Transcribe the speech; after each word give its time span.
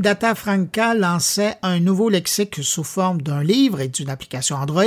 semaine, 0.00 0.12
Data 0.12 0.34
Franca 0.34 0.94
lançait 0.94 1.56
un 1.62 1.80
nouveau 1.80 2.08
lexique 2.08 2.62
sous 2.62 2.84
forme 2.84 3.22
d'un 3.22 3.42
livre 3.42 3.80
et 3.80 3.88
d'une 3.88 4.10
application 4.10 4.56
Android 4.56 4.84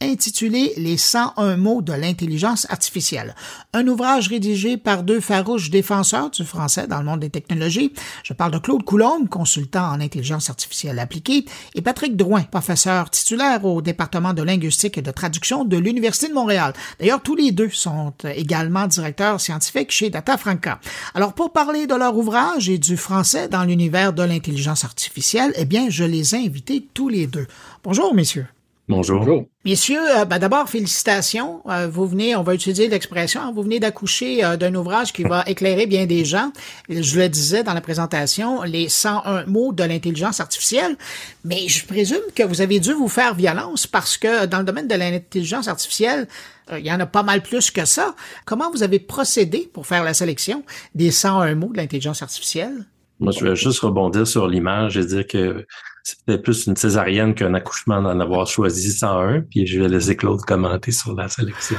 intitulé 0.00 0.72
Les 0.76 0.96
101 0.96 1.56
mots 1.56 1.82
de 1.82 1.92
l'intelligence 1.92 2.66
artificielle. 2.70 3.34
Un 3.72 3.86
ouvrage 3.88 4.28
rédigé 4.28 4.76
par 4.76 5.02
deux 5.02 5.20
farouches 5.20 5.70
défenseurs 5.70 6.30
du 6.30 6.44
français 6.44 6.86
dans 6.86 6.98
le 6.98 7.04
monde 7.04 7.20
des 7.20 7.30
technologies. 7.30 7.92
Je 8.22 8.32
parle 8.32 8.52
de 8.52 8.58
Claude 8.58 8.84
Coulombe, 8.84 9.28
consultant 9.28 9.90
en 9.90 10.00
intelligence 10.00 10.50
artificielle 10.50 10.98
appliquée, 10.98 11.44
et 11.74 11.82
Patrick 11.82 12.16
Drouin, 12.16 12.42
professeur 12.42 13.10
titulaire 13.10 13.64
au 13.64 13.82
département 13.82 14.34
de 14.34 14.42
linguistique 14.42 14.98
et 14.98 15.02
de 15.02 15.10
traduction 15.10 15.64
de 15.64 15.76
l'Université 15.76 16.28
de 16.28 16.34
Montréal. 16.34 16.72
D'ailleurs, 17.00 17.22
tous 17.22 17.34
les 17.34 17.52
deux 17.52 17.70
sont 17.70 18.12
également 18.24 18.86
directeurs 18.86 19.40
scientifiques 19.40 19.90
chez 19.90 20.10
Data 20.10 20.36
Franca. 20.36 20.80
Alors, 21.14 21.32
pour 21.32 21.52
parler 21.52 21.86
de 21.86 21.94
leur 21.94 22.16
ouvrage 22.16 22.68
et 22.68 22.78
du 22.78 22.96
français 22.96 23.48
dans 23.48 23.64
l'univers 23.64 24.12
de 24.12 24.22
l'intelligence 24.22 24.84
artificielle, 24.84 25.52
eh 25.56 25.64
bien, 25.64 25.90
je 25.90 26.04
les 26.04 26.34
ai 26.34 26.38
invités 26.38 26.86
tous 26.94 27.08
les 27.08 27.26
deux. 27.26 27.46
Bonjour, 27.82 28.14
messieurs. 28.14 28.46
Bonjour. 28.88 29.44
Messieurs, 29.66 30.00
euh, 30.16 30.24
ben 30.24 30.38
d'abord, 30.38 30.66
félicitations. 30.66 31.60
Euh, 31.68 31.88
vous 31.88 32.06
venez, 32.06 32.34
on 32.36 32.42
va 32.42 32.54
utiliser 32.54 32.88
l'expression, 32.88 33.42
hein, 33.42 33.52
vous 33.54 33.62
venez 33.62 33.80
d'accoucher 33.80 34.42
euh, 34.42 34.56
d'un 34.56 34.74
ouvrage 34.74 35.12
qui 35.12 35.24
va 35.24 35.44
éclairer 35.46 35.86
bien 35.86 36.06
des 36.06 36.24
gens. 36.24 36.52
Je 36.88 37.20
le 37.20 37.28
disais 37.28 37.62
dans 37.62 37.74
la 37.74 37.82
présentation, 37.82 38.62
les 38.62 38.88
101 38.88 39.44
mots 39.44 39.74
de 39.74 39.84
l'intelligence 39.84 40.40
artificielle. 40.40 40.96
Mais 41.44 41.68
je 41.68 41.84
présume 41.84 42.22
que 42.34 42.42
vous 42.42 42.62
avez 42.62 42.80
dû 42.80 42.94
vous 42.94 43.08
faire 43.08 43.34
violence 43.34 43.86
parce 43.86 44.16
que 44.16 44.46
dans 44.46 44.60
le 44.60 44.64
domaine 44.64 44.88
de 44.88 44.94
l'intelligence 44.94 45.68
artificielle, 45.68 46.26
il 46.72 46.84
y 46.84 46.92
en 46.92 47.00
a 47.00 47.06
pas 47.06 47.22
mal 47.22 47.42
plus 47.42 47.70
que 47.70 47.84
ça. 47.84 48.14
Comment 48.46 48.70
vous 48.70 48.82
avez 48.82 48.98
procédé 48.98 49.70
pour 49.72 49.86
faire 49.86 50.02
la 50.02 50.14
sélection 50.14 50.64
des 50.94 51.10
101 51.10 51.54
mots 51.56 51.72
de 51.72 51.76
l'intelligence 51.76 52.22
artificielle? 52.22 52.86
Moi, 53.20 53.32
je 53.32 53.44
vais 53.44 53.56
juste 53.56 53.80
rebondir 53.80 54.26
sur 54.26 54.46
l'image 54.46 54.96
et 54.96 55.04
dire 55.04 55.26
que 55.26 55.66
c'était 56.04 56.38
plus 56.38 56.66
une 56.66 56.76
césarienne 56.76 57.34
qu'un 57.34 57.54
accouchement 57.54 58.00
d'en 58.00 58.18
avoir 58.20 58.46
choisi 58.46 58.92
101, 58.92 59.42
puis 59.42 59.66
je 59.66 59.80
vais 59.80 59.88
laisser 59.88 60.16
Claude 60.16 60.40
commenter 60.42 60.92
sur 60.92 61.14
la 61.14 61.28
sélection. 61.28 61.76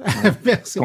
Merci. 0.44 0.78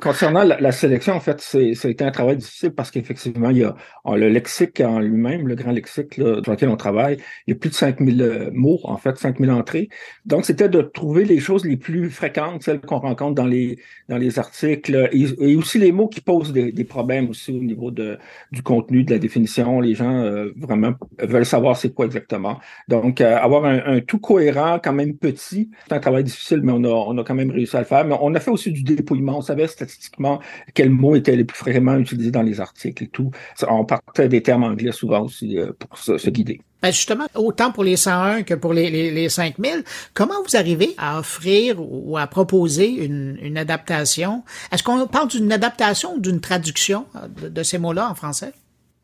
concernant 0.00 0.44
la, 0.44 0.72
sélection, 0.72 1.14
en 1.14 1.20
fait, 1.20 1.40
c'est 1.40 2.02
un 2.02 2.10
travail 2.10 2.36
difficile 2.36 2.70
parce 2.70 2.90
qu'effectivement, 2.90 3.50
il 3.50 3.58
y 3.58 3.64
a 3.64 3.74
le 4.06 4.28
lexique 4.28 4.80
en 4.80 4.98
lui-même, 4.98 5.48
le 5.48 5.54
grand 5.54 5.72
lexique 5.72 6.14
sur 6.14 6.24
lequel 6.24 6.68
on 6.68 6.76
travaille, 6.76 7.18
il 7.46 7.52
y 7.52 7.56
a 7.56 7.58
plus 7.58 7.70
de 7.70 7.74
5000 7.74 8.22
euh, 8.22 8.50
mots, 8.52 8.80
en 8.84 8.96
fait, 8.96 9.16
5000 9.16 9.50
entrées. 9.50 9.88
Donc, 10.26 10.44
c'était 10.44 10.68
de 10.68 10.82
trouver 10.82 11.24
les 11.24 11.40
choses 11.40 11.64
les 11.64 11.76
plus 11.76 12.10
fréquentes, 12.10 12.62
celles 12.62 12.80
qu'on 12.80 12.98
rencontre 12.98 13.34
dans 13.34 13.46
les, 13.46 13.78
dans 14.08 14.18
les 14.18 14.38
articles, 14.38 15.08
et, 15.12 15.56
aussi 15.56 15.78
les 15.78 15.92
mots 15.92 16.08
qui 16.08 16.20
posent 16.20 16.52
des, 16.52 16.84
problèmes 16.84 17.28
aussi 17.28 17.52
au 17.52 17.62
niveau 17.62 17.90
de, 17.90 18.18
du 18.50 18.62
contenu, 18.62 19.04
de 19.04 19.10
la 19.10 19.18
définition. 19.18 19.80
Les 19.80 19.94
gens 19.94 20.22
euh, 20.22 20.52
vraiment 20.56 20.94
veulent 21.20 21.44
savoir 21.44 21.76
c'est 21.76 21.92
quoi 21.92 22.06
exactement. 22.06 22.58
Donc, 22.88 23.20
euh, 23.20 23.36
avoir 23.36 23.64
un, 23.64 24.00
tout 24.00 24.18
cohérent, 24.18 24.78
quand 24.82 24.92
même 24.92 25.14
petit, 25.16 25.70
c'est 25.86 25.94
un 25.94 26.00
travail 26.00 26.24
difficile, 26.24 26.60
mais 26.62 26.72
on 26.72 26.84
a, 26.84 26.88
on 26.88 27.16
a 27.18 27.24
quand 27.24 27.34
même 27.34 27.50
réussi 27.50 27.76
à 27.76 27.80
le 27.80 27.86
faire. 27.86 28.04
Mais 28.04 28.16
on 28.20 28.34
a 28.34 28.40
fait 28.40 28.50
aussi 28.50 28.57
du 28.66 28.82
dépouillement. 28.82 29.38
On 29.38 29.42
savait 29.42 29.66
statistiquement 29.66 30.40
quels 30.74 30.90
mots 30.90 31.16
étaient 31.16 31.36
les 31.36 31.44
plus 31.44 31.56
fréquemment 31.56 31.96
utilisés 31.96 32.30
dans 32.30 32.42
les 32.42 32.60
articles 32.60 33.04
et 33.04 33.08
tout. 33.08 33.30
On 33.68 33.84
partait 33.84 34.28
des 34.28 34.42
termes 34.42 34.64
anglais 34.64 34.92
souvent 34.92 35.22
aussi 35.22 35.58
euh, 35.58 35.72
pour 35.78 35.98
se, 35.98 36.30
guider. 36.30 36.60
Ben 36.82 36.92
justement, 36.92 37.26
autant 37.34 37.72
pour 37.72 37.82
les 37.82 37.96
101 37.96 38.44
que 38.44 38.54
pour 38.54 38.72
les, 38.72 39.10
les, 39.10 39.28
5000, 39.28 39.82
comment 40.14 40.34
vous 40.46 40.56
arrivez 40.56 40.94
à 40.96 41.18
offrir 41.18 41.76
ou 41.78 42.16
à 42.16 42.26
proposer 42.28 43.04
une, 43.04 43.58
adaptation? 43.58 44.44
Est-ce 44.70 44.84
qu'on 44.84 45.06
parle 45.08 45.28
d'une 45.28 45.50
adaptation 45.50 46.14
ou 46.14 46.20
d'une 46.20 46.40
traduction 46.40 47.06
de, 47.42 47.62
ces 47.64 47.78
mots-là 47.78 48.10
en 48.10 48.14
français? 48.14 48.52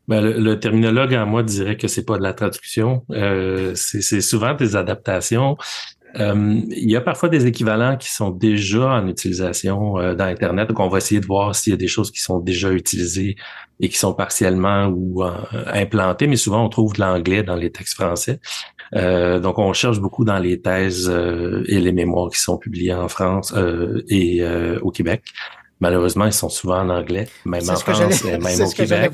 Ben, 0.07 0.21
le, 0.21 0.59
terminologue 0.59 1.13
en 1.15 1.25
moi 1.25 1.43
dirait 1.43 1.77
que 1.77 1.87
c'est 1.87 2.05
pas 2.05 2.17
de 2.17 2.23
la 2.23 2.33
traduction, 2.33 3.03
euh, 3.09 3.73
c'est 3.75 4.21
souvent 4.21 4.53
des 4.53 4.75
adaptations. 4.75 5.57
Euh, 6.19 6.61
il 6.69 6.89
y 6.89 6.95
a 6.95 7.01
parfois 7.01 7.29
des 7.29 7.45
équivalents 7.45 7.97
qui 7.97 8.11
sont 8.11 8.29
déjà 8.29 8.89
en 8.89 9.07
utilisation 9.07 9.97
euh, 9.97 10.15
dans 10.15 10.25
Internet, 10.25 10.69
donc 10.69 10.79
on 10.79 10.87
va 10.87 10.97
essayer 10.97 11.19
de 11.19 11.25
voir 11.25 11.55
s'il 11.55 11.71
y 11.71 11.73
a 11.73 11.77
des 11.77 11.87
choses 11.87 12.11
qui 12.11 12.21
sont 12.21 12.39
déjà 12.39 12.71
utilisées 12.71 13.35
et 13.79 13.89
qui 13.89 13.97
sont 13.97 14.13
partiellement 14.13 14.87
ou 14.87 15.23
euh, 15.23 15.31
implantées, 15.67 16.27
mais 16.27 16.37
souvent 16.37 16.63
on 16.65 16.69
trouve 16.69 16.93
de 16.93 17.01
l'anglais 17.01 17.43
dans 17.43 17.55
les 17.55 17.71
textes 17.71 17.95
français. 17.95 18.39
donc 18.93 19.59
on 19.59 19.73
cherche 19.73 19.99
beaucoup 19.99 20.23
dans 20.23 20.39
les 20.39 20.61
thèses 20.61 21.11
et 21.67 21.79
les 21.79 21.91
mémoires 21.91 22.29
qui 22.29 22.39
sont 22.39 22.57
publiées 22.57 22.93
en 22.93 23.09
France 23.09 23.53
et 24.09 24.43
au 24.81 24.91
Québec. 24.91 25.23
Malheureusement, 25.81 26.25
ils 26.25 26.33
sont 26.33 26.49
souvent 26.49 26.79
en 26.79 26.89
anglais, 26.89 27.27
même 27.45 27.69
en 27.69 27.75
France, 27.75 28.23
même 28.23 28.61
au 28.61 28.69
Québec. 28.71 29.11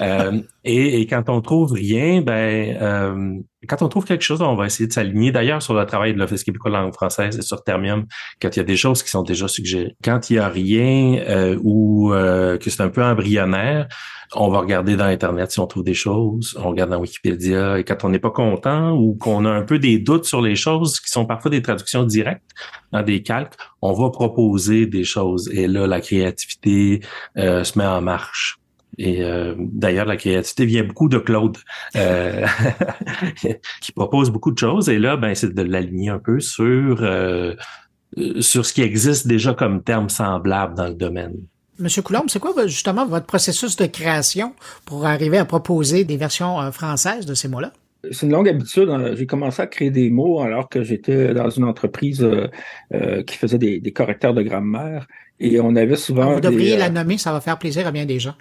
euh, 0.00 0.40
et, 0.64 1.00
et, 1.00 1.06
quand 1.06 1.28
on 1.28 1.42
trouve 1.42 1.72
rien, 1.72 2.22
ben, 2.22 2.76
euh, 2.80 3.38
quand 3.68 3.82
on 3.82 3.88
trouve 3.88 4.04
quelque 4.04 4.22
chose, 4.22 4.42
on 4.42 4.54
va 4.54 4.66
essayer 4.66 4.86
de 4.86 4.92
s'aligner. 4.92 5.32
D'ailleurs, 5.32 5.62
sur 5.62 5.74
le 5.74 5.84
travail 5.86 6.14
de 6.14 6.18
l'Office 6.18 6.44
québécois 6.44 6.70
de 6.70 6.76
langue 6.76 6.94
française 6.94 7.38
et 7.38 7.42
sur 7.42 7.62
Termium, 7.62 8.06
quand 8.40 8.56
il 8.56 8.58
y 8.58 8.60
a 8.60 8.64
des 8.64 8.76
choses 8.76 9.02
qui 9.02 9.10
sont 9.10 9.22
déjà 9.22 9.48
suggérées. 9.48 9.94
Quand 10.04 10.30
il 10.30 10.36
y 10.36 10.38
a 10.38 10.48
rien 10.48 11.22
euh, 11.28 11.58
ou 11.62 12.12
euh, 12.12 12.58
que 12.58 12.70
c'est 12.70 12.82
un 12.82 12.88
peu 12.88 13.02
embryonnaire, 13.02 13.88
on 14.34 14.48
va 14.48 14.60
regarder 14.60 14.96
dans 14.96 15.04
Internet 15.04 15.52
si 15.52 15.60
on 15.60 15.66
trouve 15.66 15.84
des 15.84 15.94
choses, 15.94 16.58
on 16.58 16.70
regarde 16.70 16.90
dans 16.90 16.98
Wikipédia, 16.98 17.78
et 17.78 17.84
quand 17.84 18.04
on 18.04 18.08
n'est 18.08 18.18
pas 18.18 18.30
content 18.30 18.92
ou 18.92 19.14
qu'on 19.14 19.44
a 19.44 19.50
un 19.50 19.62
peu 19.62 19.78
des 19.78 19.98
doutes 19.98 20.24
sur 20.24 20.40
les 20.40 20.56
choses 20.56 21.00
qui 21.00 21.10
sont 21.10 21.26
parfois 21.26 21.50
des 21.50 21.62
traductions 21.62 22.04
directes 22.04 22.50
dans 22.92 23.02
des 23.02 23.22
calques, 23.22 23.54
on 23.82 23.92
va 23.92 24.10
proposer 24.10 24.86
des 24.86 25.04
choses. 25.04 25.50
Et 25.52 25.66
là, 25.66 25.86
la 25.86 26.00
créativité 26.00 27.00
euh, 27.36 27.62
se 27.64 27.78
met 27.78 27.86
en 27.86 28.00
marche. 28.00 28.61
Et 28.98 29.22
euh, 29.24 29.54
d'ailleurs, 29.58 30.06
la 30.06 30.16
créativité 30.16 30.66
vient 30.66 30.84
beaucoup 30.84 31.08
de 31.08 31.18
Claude, 31.18 31.56
euh, 31.96 32.46
qui 33.80 33.92
propose 33.92 34.30
beaucoup 34.30 34.52
de 34.52 34.58
choses. 34.58 34.88
Et 34.88 34.98
là, 34.98 35.16
ben, 35.16 35.34
c'est 35.34 35.54
de 35.54 35.62
l'aligner 35.62 36.10
un 36.10 36.18
peu 36.18 36.40
sur 36.40 37.06
sur 38.40 38.66
ce 38.66 38.74
qui 38.74 38.82
existe 38.82 39.26
déjà 39.26 39.54
comme 39.54 39.82
terme 39.82 40.10
semblable 40.10 40.74
dans 40.74 40.88
le 40.88 40.94
domaine. 40.94 41.34
Monsieur 41.78 42.02
Coulombe, 42.02 42.26
c'est 42.28 42.38
quoi 42.38 42.54
justement 42.66 43.06
votre 43.06 43.26
processus 43.26 43.76
de 43.76 43.86
création 43.86 44.52
pour 44.84 45.06
arriver 45.06 45.38
à 45.38 45.44
proposer 45.44 46.04
des 46.04 46.16
versions 46.16 46.60
euh, 46.60 46.70
françaises 46.70 47.24
de 47.24 47.34
ces 47.34 47.48
mots-là? 47.48 47.72
C'est 48.10 48.26
une 48.26 48.32
longue 48.32 48.48
habitude. 48.48 48.88
Hein. 48.88 49.14
J'ai 49.14 49.26
commencé 49.26 49.62
à 49.62 49.66
créer 49.66 49.90
des 49.90 50.10
mots 50.10 50.40
alors 50.40 50.68
que 50.68 50.82
j'étais 50.82 51.32
dans 51.34 51.48
une 51.48 51.64
entreprise 51.64 52.22
euh, 52.22 52.48
euh, 52.94 53.22
qui 53.22 53.36
faisait 53.36 53.58
des, 53.58 53.92
correcteurs 53.92 54.34
de 54.34 54.42
grammaire 54.42 55.06
et 55.40 55.60
on 55.60 55.74
avait 55.74 55.96
souvent. 55.96 56.34
vous 56.34 56.40
devriez 56.40 56.76
la 56.76 56.90
nommer, 56.90 57.16
ça 57.16 57.32
va 57.32 57.40
faire 57.40 57.58
plaisir 57.58 57.86
à 57.86 57.90
bien 57.90 58.04
des 58.04 58.18
gens. 58.18 58.34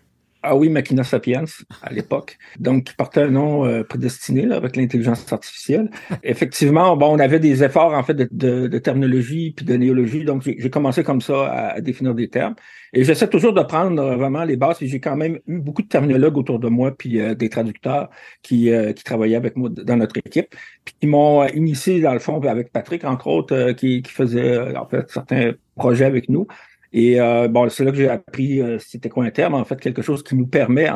Ah 0.43 0.55
oui, 0.55 0.69
Machina 0.69 1.03
Sapiens 1.03 1.45
à 1.83 1.93
l'époque. 1.93 2.37
Donc, 2.59 2.85
qui 2.85 2.93
portait 2.95 3.21
un 3.21 3.29
nom 3.29 3.65
euh, 3.65 3.83
prédestiné 3.83 4.47
là, 4.47 4.55
avec 4.55 4.75
l'intelligence 4.75 5.31
artificielle. 5.31 5.91
Effectivement, 6.23 6.97
bon, 6.97 7.15
on 7.15 7.19
avait 7.19 7.39
des 7.39 7.63
efforts 7.63 7.93
en 7.93 8.03
fait 8.03 8.15
de, 8.15 8.67
de, 8.67 8.77
terminologie 8.79 9.53
puis 9.55 9.65
de 9.65 9.75
néologie. 9.75 10.25
Donc, 10.25 10.41
j'ai 10.43 10.69
commencé 10.71 11.03
comme 11.03 11.21
ça 11.21 11.73
à, 11.73 11.81
définir 11.81 12.15
des 12.15 12.27
termes. 12.27 12.55
Et 12.93 13.03
j'essaie 13.03 13.29
toujours 13.29 13.53
de 13.53 13.61
prendre 13.61 14.01
euh, 14.01 14.15
vraiment 14.15 14.43
les 14.43 14.57
bases. 14.57 14.77
J'ai 14.81 14.99
quand 14.99 15.15
même 15.15 15.39
eu 15.47 15.59
beaucoup 15.59 15.83
de 15.83 15.87
terminologues 15.87 16.37
autour 16.37 16.57
de 16.59 16.69
moi 16.69 16.91
puis 16.91 17.19
euh, 17.19 17.35
des 17.35 17.49
traducteurs 17.49 18.09
qui, 18.41 18.71
qui 18.95 19.03
travaillaient 19.03 19.35
avec 19.35 19.55
moi 19.55 19.69
dans 19.69 19.97
notre 19.97 20.17
équipe, 20.17 20.55
puis 20.85 20.95
qui 20.99 21.07
m'ont 21.07 21.45
initié 21.47 22.01
dans 22.01 22.13
le 22.13 22.19
fond 22.19 22.41
avec 22.41 22.71
Patrick 22.71 23.03
entre 23.05 23.27
autres, 23.27 23.73
qui, 23.73 24.01
qui 24.01 24.11
faisait 24.11 24.75
en 24.75 24.87
fait 24.87 25.09
certains 25.09 25.53
projets 25.75 26.05
avec 26.05 26.29
nous. 26.29 26.47
Et 26.93 27.21
euh, 27.21 27.47
bon, 27.47 27.69
c'est 27.69 27.85
là 27.85 27.91
que 27.91 27.97
j'ai 27.97 28.09
appris 28.09 28.61
euh, 28.61 28.77
c'était 28.79 29.09
quoi 29.09 29.23
un 29.23 29.31
terme, 29.31 29.53
en 29.53 29.63
fait, 29.63 29.79
quelque 29.79 30.01
chose 30.01 30.23
qui 30.23 30.35
nous 30.35 30.47
permet 30.47 30.89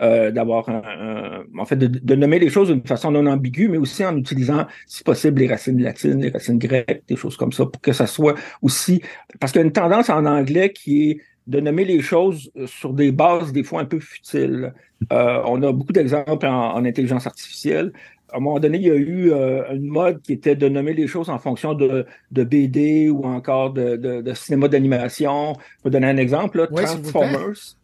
euh, 0.00 0.30
d'avoir 0.30 0.68
en 0.68 1.64
fait, 1.66 1.76
de, 1.76 2.14
nommer 2.14 2.38
les 2.38 2.48
choses 2.48 2.68
d'une 2.68 2.86
façon 2.86 3.10
non 3.10 3.26
ambiguë, 3.26 3.68
mais 3.68 3.76
aussi 3.76 4.04
en 4.04 4.16
utilisant, 4.16 4.66
si 4.86 5.04
possible, 5.04 5.40
les 5.40 5.48
racines 5.48 5.80
latines, 5.80 6.20
les 6.20 6.30
racines 6.30 6.58
grecques, 6.58 7.02
des 7.06 7.16
choses 7.16 7.36
comme 7.36 7.52
ça, 7.52 7.66
pour 7.66 7.82
que 7.82 7.92
ça 7.92 8.06
soit 8.06 8.34
aussi. 8.62 9.02
Parce 9.40 9.52
qu'il 9.52 9.60
y 9.60 9.64
a 9.64 9.66
une 9.66 9.72
tendance 9.72 10.08
en 10.08 10.24
anglais 10.24 10.72
qui 10.72 11.10
est 11.10 11.20
de 11.46 11.60
nommer 11.60 11.84
les 11.84 12.00
choses 12.00 12.50
sur 12.66 12.94
des 12.94 13.12
bases 13.12 13.52
des 13.52 13.64
fois 13.64 13.80
un 13.80 13.84
peu 13.84 13.98
futiles. 14.00 14.72
on 15.10 15.62
a 15.62 15.72
beaucoup 15.72 15.92
d'exemples 15.92 16.46
en, 16.46 16.84
intelligence 16.84 17.26
artificielle 17.26 17.92
à 18.32 18.38
un 18.38 18.40
moment 18.40 18.58
donné, 18.58 18.78
il 18.78 18.84
y 18.84 18.90
a 18.90 18.94
eu 18.94 19.32
euh, 19.32 19.62
une 19.72 19.86
mode 19.86 20.22
qui 20.22 20.32
était 20.32 20.56
de 20.56 20.68
nommer 20.68 20.94
les 20.94 21.06
choses 21.06 21.28
en 21.28 21.38
fonction 21.38 21.74
de, 21.74 22.06
de 22.30 22.44
BD 22.44 23.10
ou 23.10 23.24
encore 23.24 23.72
de, 23.72 23.96
de, 23.96 24.34
cinéma 24.34 24.68
d'animation. 24.68 25.54
Je 25.78 25.84
vais 25.84 25.90
donner 25.90 26.06
un 26.08 26.16
exemple. 26.16 26.66
Transformers. 26.74 27.76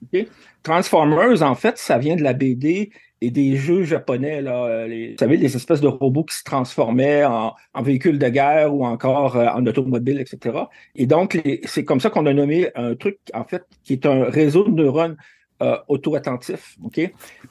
Transformers, 0.62 1.43
en 1.43 1.55
fait, 1.55 1.79
ça 1.79 1.99
vient 1.99 2.17
de 2.17 2.23
la 2.23 2.33
BD 2.33 2.91
et 3.21 3.31
des 3.31 3.56
jeux 3.56 3.83
japonais. 3.83 4.41
Là, 4.41 4.87
les, 4.87 5.12
vous 5.12 5.19
savez, 5.19 5.37
les 5.37 5.55
espèces 5.55 5.81
de 5.81 5.89
robots 5.89 6.25
qui 6.25 6.37
se 6.37 6.45
transformaient 6.45 7.25
en, 7.25 7.55
en 7.75 7.83
véhicules 7.83 8.19
de 8.19 8.29
guerre 8.29 8.75
ou 8.75 8.87
encore 8.87 9.37
euh, 9.37 9.49
en 9.49 9.67
automobile, 9.67 10.21
etc. 10.21 10.56
Et 10.94 11.06
donc, 11.06 11.41
c'est 11.65 11.85
comme 11.85 12.01
ça 12.01 12.11
qu'on 12.11 12.27
a 12.27 12.33
nommé 12.33 12.71
un 12.75 12.94
truc, 12.94 13.19
en 13.35 13.44
fait, 13.44 13.65
qui 13.85 13.93
est 13.94 14.06
un 14.06 14.25
réseau 14.25 14.65
de 14.65 14.71
neurones 14.71 15.17
euh, 15.61 15.77
auto-attentifs. 15.89 16.77
OK? 16.85 17.01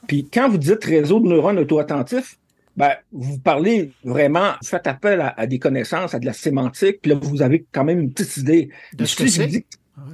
Puis 0.06 0.28
quand 0.32 0.48
vous 0.48 0.58
dites 0.58 0.82
réseau 0.84 1.20
de 1.20 1.28
neurones 1.28 1.58
auto-attentifs, 1.58 2.38
ben, 2.78 2.92
vous 3.10 3.40
parlez 3.40 3.90
vraiment, 4.04 4.52
vous 4.62 4.68
faites 4.68 4.86
appel 4.86 5.32
à, 5.36 5.46
des 5.48 5.58
connaissances, 5.58 6.14
à 6.14 6.20
de 6.20 6.26
la 6.26 6.32
sémantique, 6.32 7.00
puis 7.02 7.10
là, 7.10 7.18
vous 7.20 7.42
avez 7.42 7.66
quand 7.72 7.82
même 7.82 7.98
une 7.98 8.12
petite 8.12 8.36
idée. 8.36 8.70
De 8.92 9.04
ce 9.04 9.16
que 9.16 9.26
c'est. 9.26 9.66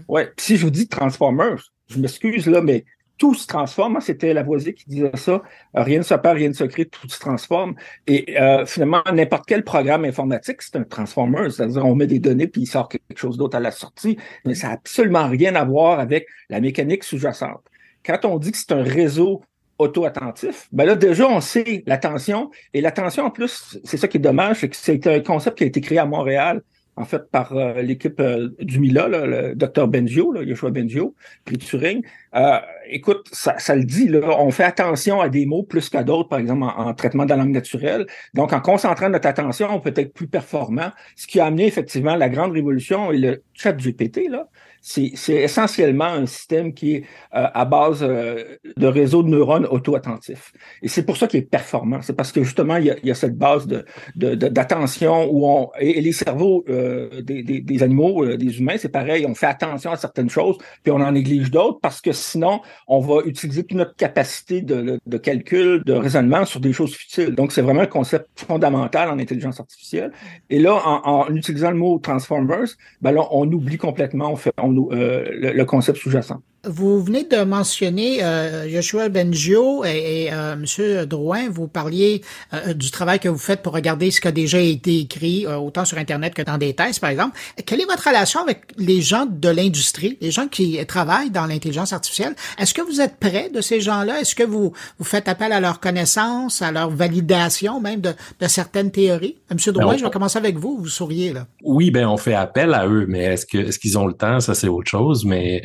Ouais, 0.09 0.33
si 0.39 0.57
je 0.57 0.65
vous 0.65 0.71
dis 0.71 0.89
Transformers, 0.89 1.63
je 1.89 1.99
m'excuse 1.99 2.47
là, 2.47 2.63
mais 2.63 2.87
tout 3.19 3.35
se 3.35 3.47
transforme. 3.47 3.97
Hein, 3.97 4.01
c'était 4.01 4.33
Lavoisier 4.33 4.73
qui 4.73 4.87
disait 4.89 5.11
ça. 5.15 5.43
Rien 5.75 5.99
ne 5.99 6.03
se 6.03 6.15
perd, 6.15 6.39
rien 6.39 6.49
ne 6.49 6.55
se 6.55 6.65
crée, 6.65 6.87
tout 6.87 7.07
se 7.07 7.19
transforme. 7.19 7.75
Et 8.07 8.41
euh, 8.41 8.65
finalement, 8.65 9.03
n'importe 9.13 9.45
quel 9.47 9.63
programme 9.63 10.07
informatique, 10.07 10.63
c'est 10.63 10.77
un 10.77 10.85
transformer. 10.85 11.51
C'est-à-dire, 11.51 11.85
on 11.85 11.95
met 11.95 12.07
des 12.07 12.19
données 12.19 12.47
puis 12.47 12.63
il 12.63 12.67
sort 12.67 12.89
quelque 12.89 13.19
chose 13.19 13.37
d'autre 13.37 13.59
à 13.59 13.61
la 13.61 13.73
sortie. 13.73 14.17
Mais 14.47 14.55
ça 14.55 14.69
n'a 14.69 14.73
absolument 14.73 15.29
rien 15.29 15.55
à 15.55 15.65
voir 15.65 16.01
avec 16.01 16.27
la 16.49 16.63
mécanique 16.63 17.05
sous-jacente. 17.05 17.63
Quand 18.07 18.25
on 18.25 18.39
dit 18.39 18.53
que 18.53 18.59
c'est 18.59 18.73
un 18.73 18.83
réseau 18.83 19.43
auto-attentif, 19.79 20.69
ben 20.73 20.85
là, 20.85 20.95
déjà, 20.95 21.29
on 21.29 21.41
sait 21.41 21.83
l'attention. 21.87 22.51
Et 22.73 22.81
l'attention, 22.81 23.25
en 23.25 23.31
plus, 23.31 23.79
c'est 23.85 23.97
ça 23.97 24.09
qui 24.09 24.19
est 24.19 24.21
dommage, 24.21 24.59
c'est 24.61 24.69
que 24.69 24.77
c'est 24.77 25.07
un 25.07 25.21
concept 25.21 25.59
qui 25.59 25.65
a 25.65 25.67
été 25.67 25.81
créé 25.81 25.99
à 25.99 26.07
Montréal 26.07 26.63
en 26.97 27.05
fait, 27.05 27.31
par 27.31 27.57
euh, 27.57 27.83
l'équipe 27.83 28.21
euh, 28.21 28.51
du 28.61 28.79
Mila, 28.79 29.09
le 29.09 29.55
docteur 29.55 29.89
Bengio, 29.89 30.33
là, 30.33 30.43
Yoshua 30.43 30.71
Bengio, 30.71 31.15
puis 31.45 31.59
Turing. 31.59 32.05
Euh, 32.35 32.59
écoute, 32.87 33.29
ça, 33.33 33.59
ça, 33.59 33.77
le 33.77 33.85
dit, 33.85 34.09
là, 34.09 34.41
on 34.41 34.51
fait 34.51 34.65
attention 34.65 35.21
à 35.21 35.29
des 35.29 35.47
mots 35.47 35.63
plus 35.63 35.89
qu'à 35.89 36.03
d'autres, 36.03 36.29
par 36.29 36.39
exemple 36.39 36.65
en, 36.65 36.93
traitement 36.95 37.25
de 37.25 37.31
la 37.31 37.37
langue 37.37 37.53
naturelle. 37.53 38.07
Donc, 38.35 38.53
en 38.53 38.61
concentrant 38.61 39.09
notre 39.09 39.29
attention, 39.29 39.69
on 39.71 39.81
peut 39.81 39.93
être 39.95 40.13
plus 40.13 40.27
performant, 40.27 40.91
ce 41.17 41.27
qui 41.27 41.41
a 41.41 41.47
amené 41.47 41.67
effectivement 41.67 42.17
la 42.17 42.29
grande 42.29 42.53
révolution 42.53 43.13
et 43.13 43.19
le 43.19 43.43
chat 43.55 43.73
GPT, 43.73 44.29
là, 44.29 44.49
c'est 44.87 45.15
essentiellement 45.29 46.05
un 46.05 46.27
système 46.27 46.75
qui 46.75 46.97
est 46.97 47.05
euh, 47.35 47.47
à 47.55 47.65
base 47.65 48.03
euh, 48.03 48.59
de 48.77 48.87
réseaux 48.87 49.23
de 49.23 49.31
neurones 49.31 49.65
auto-attentifs. 49.65 50.53
Et 50.83 50.89
c'est 50.89 51.07
pour 51.07 51.17
ça 51.17 51.27
qu'il 51.27 51.41
est 51.41 51.51
performant. 51.51 52.03
C'est 52.03 52.13
parce 52.13 52.33
que 52.33 52.45
justement, 52.45 52.77
il 52.77 52.85
y 52.85 52.91
a, 52.91 52.97
il 53.03 53.09
y 53.09 53.11
a 53.11 53.15
cette 53.15 53.39
base 53.39 53.67
d'attention 54.15 55.23
de, 55.23 55.27
de, 55.27 55.33
où 55.33 55.47
on... 55.47 55.71
Et, 55.81 56.03
les 56.03 56.13
cerveaux 56.13 56.67
euh, 56.69 57.23
des, 57.23 57.43
des, 57.43 57.61
des, 57.61 57.83
animaux, 57.83 58.37
des 58.37 58.59
humains, 58.59 58.77
c'est 58.77 58.91
pareil, 58.91 59.25
on 59.27 59.35
fait 59.35 59.47
attention 59.47 59.91
à 59.91 59.97
certaines 59.97 60.29
choses, 60.29 60.59
puis 60.83 60.93
on 60.93 61.01
en 61.01 61.13
néglige 61.13 61.51
d'autres, 61.51 61.79
parce 61.81 62.03
que 62.03 62.13
sinon, 62.25 62.61
on 62.89 63.01
va 63.01 63.23
utiliser 63.25 63.63
toute 63.63 63.77
notre 63.77 63.97
capacité 63.97 64.61
de, 64.63 65.19
calcul, 65.19 65.83
de 65.85 65.93
raisonnement 65.93 66.45
sur 66.45 66.61
des 66.61 66.73
choses 66.73 66.95
futiles. 66.95 67.35
Donc, 67.35 67.53
c'est 67.53 67.63
vraiment 67.63 67.83
un 67.83 67.87
concept 67.87 68.29
fondamental 68.41 69.11
en 69.11 69.19
intelligence 69.19 69.61
artificielle. 69.61 70.13
Et 70.51 70.59
là, 70.59 70.81
en, 70.85 71.35
utilisant 71.35 71.71
le 71.71 71.77
mot 71.77 71.99
transformers, 71.99 72.69
ben 73.01 73.13
là, 73.13 73.27
on 73.31 73.51
oublie 73.51 73.79
complètement, 73.79 74.35
euh, 74.59 75.53
le, 75.55 75.65
concept 75.65 75.99
sous-jacent. 75.99 76.41
Vous 76.67 77.03
venez 77.03 77.25
de 77.25 77.43
mentionner 77.43 78.25
euh, 78.25 78.69
Joshua 78.69 79.09
Bengio 79.09 79.85
et, 79.85 80.25
et 80.25 80.33
euh, 80.33 80.57
Monsieur 80.57 81.07
Drouin. 81.07 81.49
Vous 81.51 81.69
parliez 81.69 82.23
euh, 82.53 82.73
du 82.75 82.91
travail 82.91 83.19
que 83.21 83.29
vous 83.29 83.39
faites 83.39 83.63
pour 83.63 83.75
regarder 83.75 84.11
ce 84.11 84.21
qui 84.21 84.29
a 84.29 84.33
déjà 84.33 84.59
été 84.59 85.01
écrit, 85.01 85.47
euh, 85.47 85.57
autant 85.57 85.85
sur 85.85 85.99
Internet 85.99 86.35
que 86.35 86.43
dans 86.43 86.59
des 86.59 86.75
thèses, 86.75 86.99
par 86.99 87.11
exemple. 87.11 87.39
Quelle 87.67 87.81
est 87.81 87.87
votre 87.87 88.09
relation 88.09 88.41
avec 88.41 88.63
les 88.79 89.03
gens 89.03 89.27
de 89.27 89.49
l'industrie, 89.49 90.17
les 90.21 90.31
gens 90.31 90.49
qui 90.49 90.85
travaillent 90.87 91.31
dans 91.31 91.47
l'intelligence 91.47 91.93
artificielle? 91.93 92.35
Est-ce 92.59 92.73
que 92.73 92.83
vous 92.83 93.01
êtes 93.01 93.17
près 93.17 93.51
de 93.51 93.61
ces 93.61 93.81
gens-là? 93.81 94.21
Est-ce 94.21 94.35
que 94.35 94.45
vous, 94.45 94.73
vous 94.99 95.05
faites 95.05 95.29
appel 95.29 95.53
à 95.53 95.61
leur 95.61 95.81
connaissance, 95.81 96.63
à 96.63 96.73
leur 96.73 96.91
validation 96.91 97.81
même 97.81 98.01
de, 98.01 98.13
de 98.41 98.47
certaines 98.49 98.91
théories? 98.91 99.37
Drouin, 99.67 99.93
ben, 99.93 99.99
je 99.99 100.05
vais 100.05 100.11
commencer 100.11 100.39
avec 100.39 100.59
vous. 100.59 100.79
Vous 100.79 100.89
souriez 100.89 101.33
là. 101.33 101.47
Oui, 101.63 101.91
ben 101.91 102.07
on 102.07 102.17
fait 102.17 102.35
appel 102.35 102.75
à 102.75 102.87
eux, 102.87 103.07
mais 103.09 103.21
est-ce 103.21 103.47
que 103.47 103.59
est-ce 103.59 103.79
qu'ils 103.79 103.97
ont 103.97 104.07
le 104.07 104.15
temps? 104.15 104.41
Ça 104.41 104.55
c'est 104.55 104.69
autre 104.69 104.91
chose. 104.91 105.25
Mais 105.25 105.63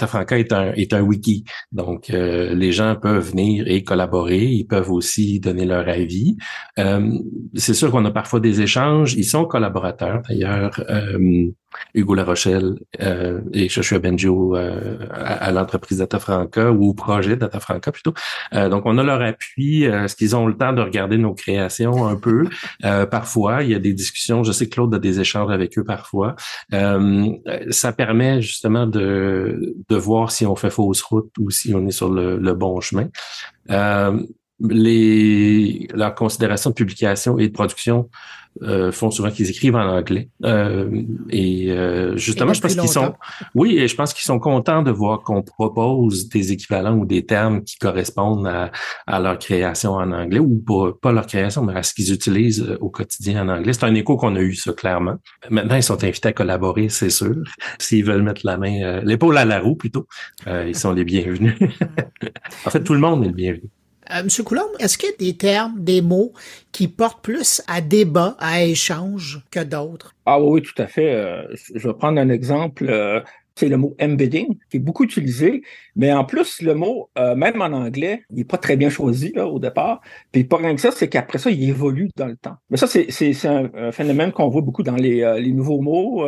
euh, 0.00 0.06
Franca 0.06 0.38
est 0.38 0.52
un, 0.52 0.72
est 0.74 0.92
un 0.92 1.00
wiki. 1.02 1.44
Donc, 1.72 2.10
euh, 2.10 2.54
les 2.54 2.72
gens 2.72 2.96
peuvent 2.96 3.30
venir 3.30 3.64
et 3.66 3.82
collaborer. 3.84 4.44
Ils 4.44 4.66
peuvent 4.66 4.90
aussi 4.90 5.40
donner 5.40 5.64
leur 5.64 5.88
avis. 5.88 6.36
Euh, 6.78 7.10
c'est 7.54 7.74
sûr 7.74 7.90
qu'on 7.90 8.04
a 8.04 8.10
parfois 8.10 8.40
des 8.40 8.60
échanges. 8.60 9.14
Ils 9.14 9.24
sont 9.24 9.44
collaborateurs, 9.44 10.22
d'ailleurs. 10.28 10.82
Euh, 10.88 11.50
Hugo 11.94 12.14
Larochelle 12.14 12.74
euh, 13.00 13.40
et 13.52 13.68
Joshua 13.68 13.98
Benjo 13.98 14.56
euh, 14.56 15.06
à, 15.10 15.50
l'entreprise 15.52 15.98
Data 15.98 16.18
Franca 16.18 16.70
ou 16.70 16.90
au 16.90 16.94
projet 16.94 17.36
Data 17.36 17.60
Franca 17.60 17.92
plutôt. 17.92 18.14
Euh, 18.54 18.68
donc, 18.68 18.82
on 18.86 18.98
a 18.98 19.02
leur 19.02 19.22
appui. 19.22 19.84
Est-ce 19.84 20.16
qu'ils 20.16 20.34
ont 20.36 20.46
le 20.46 20.56
temps 20.56 20.72
de 20.72 20.80
regarder 20.80 21.18
nos 21.18 21.34
créations 21.34 22.06
un 22.06 22.16
peu? 22.16 22.48
parfois, 23.10 23.62
il 23.62 23.70
y 23.70 23.74
a 23.74 23.78
des 23.78 23.92
discussions. 23.92 24.42
Je 24.42 24.52
sais 24.52 24.66
que 24.68 24.74
Claude 24.74 24.94
a 24.94 24.98
des 24.98 25.20
échanges 25.20 25.50
avec 25.50 25.78
eux 25.78 25.84
parfois. 25.84 26.34
ça 26.70 27.92
permet 27.92 28.40
justement 28.40 28.86
de, 28.86 29.74
de 29.88 29.96
voir 29.96 30.30
si 30.30 30.46
on 30.46 30.56
fait 30.56 30.70
fausse 30.70 31.02
route 31.02 31.32
ou 31.38 31.50
si 31.50 31.74
on 31.74 31.86
est 31.86 31.92
sur 31.92 32.10
le, 32.10 32.38
le 32.38 32.54
bon 32.54 32.80
chemin. 32.80 33.08
Les, 34.68 35.88
leur 35.94 36.14
considération 36.14 36.70
de 36.70 36.74
publication 36.74 37.38
et 37.38 37.48
de 37.48 37.52
production 37.52 38.08
euh, 38.60 38.92
font 38.92 39.10
souvent 39.10 39.30
qu'ils 39.30 39.48
écrivent 39.48 39.76
en 39.76 39.88
anglais. 39.88 40.28
Euh, 40.44 41.02
et 41.30 41.70
euh, 41.70 42.18
justement, 42.18 42.52
je 42.52 42.60
pense 42.60 42.74
qu'ils 42.76 42.88
sont, 42.88 43.14
oui, 43.54 43.78
et 43.78 43.88
je 43.88 43.96
pense 43.96 44.12
qu'ils 44.12 44.26
sont 44.26 44.38
contents 44.38 44.82
de 44.82 44.90
voir 44.90 45.22
qu'on 45.22 45.42
propose 45.42 46.28
des 46.28 46.52
équivalents 46.52 46.94
ou 46.98 47.06
des 47.06 47.24
termes 47.24 47.64
qui 47.64 47.78
correspondent 47.78 48.46
à, 48.46 48.70
à 49.06 49.20
leur 49.20 49.38
création 49.38 49.92
en 49.92 50.12
anglais 50.12 50.38
ou 50.38 50.60
pas, 50.60 50.92
pas 51.00 51.12
leur 51.12 51.26
création, 51.26 51.64
mais 51.64 51.74
à 51.74 51.82
ce 51.82 51.94
qu'ils 51.94 52.12
utilisent 52.12 52.76
au 52.80 52.90
quotidien 52.90 53.48
en 53.48 53.48
anglais. 53.48 53.72
C'est 53.72 53.84
un 53.84 53.94
écho 53.94 54.18
qu'on 54.18 54.36
a 54.36 54.40
eu, 54.40 54.54
ça 54.54 54.74
clairement. 54.74 55.16
Maintenant, 55.48 55.76
ils 55.76 55.82
sont 55.82 56.04
invités 56.04 56.28
à 56.28 56.32
collaborer, 56.34 56.90
c'est 56.90 57.10
sûr. 57.10 57.36
S'ils 57.78 58.04
veulent 58.04 58.22
mettre 58.22 58.42
la 58.44 58.58
main, 58.58 59.00
l'épaule 59.00 59.38
à 59.38 59.46
la 59.46 59.60
roue 59.60 59.76
plutôt, 59.76 60.06
ils 60.46 60.76
sont 60.76 60.92
les 60.92 61.04
bienvenus. 61.04 61.56
en 62.66 62.70
fait, 62.70 62.84
tout 62.84 62.92
le 62.92 63.00
monde 63.00 63.24
est 63.24 63.28
le 63.28 63.34
bienvenu. 63.34 63.70
Euh, 64.10 64.24
Monsieur 64.24 64.42
Coulomb, 64.42 64.68
est-ce 64.78 64.98
qu'il 64.98 65.10
y 65.10 65.12
a 65.12 65.16
des 65.16 65.36
termes, 65.36 65.74
des 65.78 66.02
mots 66.02 66.32
qui 66.72 66.88
portent 66.88 67.22
plus 67.22 67.62
à 67.68 67.80
débat, 67.80 68.36
à 68.38 68.62
échange 68.62 69.40
que 69.50 69.60
d'autres? 69.60 70.14
Ah 70.26 70.40
oui, 70.40 70.62
tout 70.62 70.80
à 70.82 70.86
fait. 70.86 71.14
Euh, 71.14 71.42
je 71.74 71.88
vais 71.88 71.94
prendre 71.94 72.20
un 72.20 72.28
exemple. 72.28 72.90
Euh, 73.52 73.56
c'est 73.56 73.68
le 73.68 73.76
mot 73.76 73.94
embedding, 74.00 74.58
qui 74.70 74.76
est 74.78 74.80
beaucoup 74.80 75.04
utilisé, 75.04 75.62
mais 75.96 76.12
en 76.12 76.24
plus, 76.24 76.62
le 76.62 76.74
mot, 76.74 77.10
même 77.16 77.60
en 77.60 77.66
anglais, 77.66 78.22
il 78.30 78.36
n'est 78.36 78.44
pas 78.44 78.56
très 78.56 78.76
bien 78.76 78.90
choisi 78.90 79.32
là, 79.34 79.46
au 79.46 79.58
départ. 79.58 80.00
Puis 80.32 80.44
pas 80.44 80.56
rien 80.56 80.74
que 80.74 80.80
ça, 80.80 80.90
c'est 80.90 81.08
qu'après 81.08 81.38
ça, 81.38 81.50
il 81.50 81.68
évolue 81.68 82.08
dans 82.16 82.26
le 82.26 82.36
temps. 82.36 82.56
Mais 82.70 82.76
ça, 82.76 82.86
c'est 82.86 83.46
un, 83.46 83.92
phénomène 83.92 84.32
qu'on 84.32 84.48
voit 84.48 84.62
beaucoup 84.62 84.82
dans 84.82 84.96
les, 84.96 85.40
les 85.40 85.52
nouveaux 85.52 85.80
mots 85.80 86.26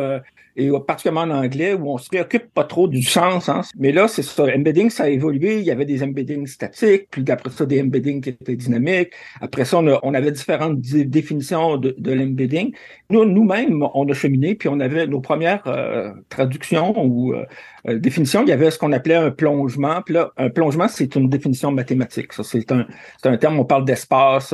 et 0.57 0.69
particulièrement 0.87 1.33
en 1.33 1.43
anglais, 1.43 1.73
où 1.73 1.91
on 1.91 1.97
se 1.97 2.07
préoccupe 2.07 2.53
pas 2.53 2.63
trop 2.63 2.87
du 2.87 3.03
sens. 3.03 3.49
Hein. 3.49 3.61
Mais 3.77 3.91
là, 3.91 4.07
c'est 4.07 4.21
ça. 4.21 4.43
Embedding, 4.43 4.89
ça 4.89 5.03
a 5.03 5.09
évolué. 5.09 5.59
Il 5.59 5.65
y 5.65 5.71
avait 5.71 5.85
des 5.85 6.01
embeddings 6.01 6.47
statiques, 6.47 7.07
puis 7.11 7.23
après 7.29 7.49
ça, 7.49 7.65
des 7.65 7.81
embeddings 7.81 8.21
qui 8.21 8.29
étaient 8.29 8.55
dynamiques. 8.55 9.11
Après 9.41 9.65
ça, 9.65 9.79
on, 9.79 10.13
avait 10.13 10.31
différentes 10.31 10.79
définitions 10.79 11.77
de, 11.77 11.93
de 11.97 12.11
l'embedding. 12.13 12.73
Nous, 13.09 13.25
nous-mêmes, 13.25 13.85
on 13.93 14.07
a 14.07 14.13
cheminé, 14.13 14.55
puis 14.55 14.69
on 14.69 14.79
avait 14.79 15.07
nos 15.07 15.19
premières 15.19 15.63
euh, 15.67 16.13
traductions 16.29 16.93
ou 17.15 17.45
euh, 17.87 17.93
euh, 17.93 17.99
définitions. 17.99 18.43
Il 18.43 18.49
y 18.49 18.51
avait 18.51 18.71
ce 18.71 18.77
qu'on 18.77 18.91
appelait 18.91 19.15
un 19.15 19.31
plongement. 19.31 20.01
Là, 20.07 20.31
un 20.37 20.49
plongement, 20.49 20.87
c'est 20.87 21.15
une 21.15 21.29
définition 21.29 21.71
mathématique. 21.71 22.33
Ça, 22.33 22.43
c'est 22.43 22.71
un, 22.71 22.85
c'est 23.21 23.29
un 23.29 23.37
terme, 23.37 23.59
on 23.59 23.65
parle 23.65 23.85
d'espace 23.85 24.53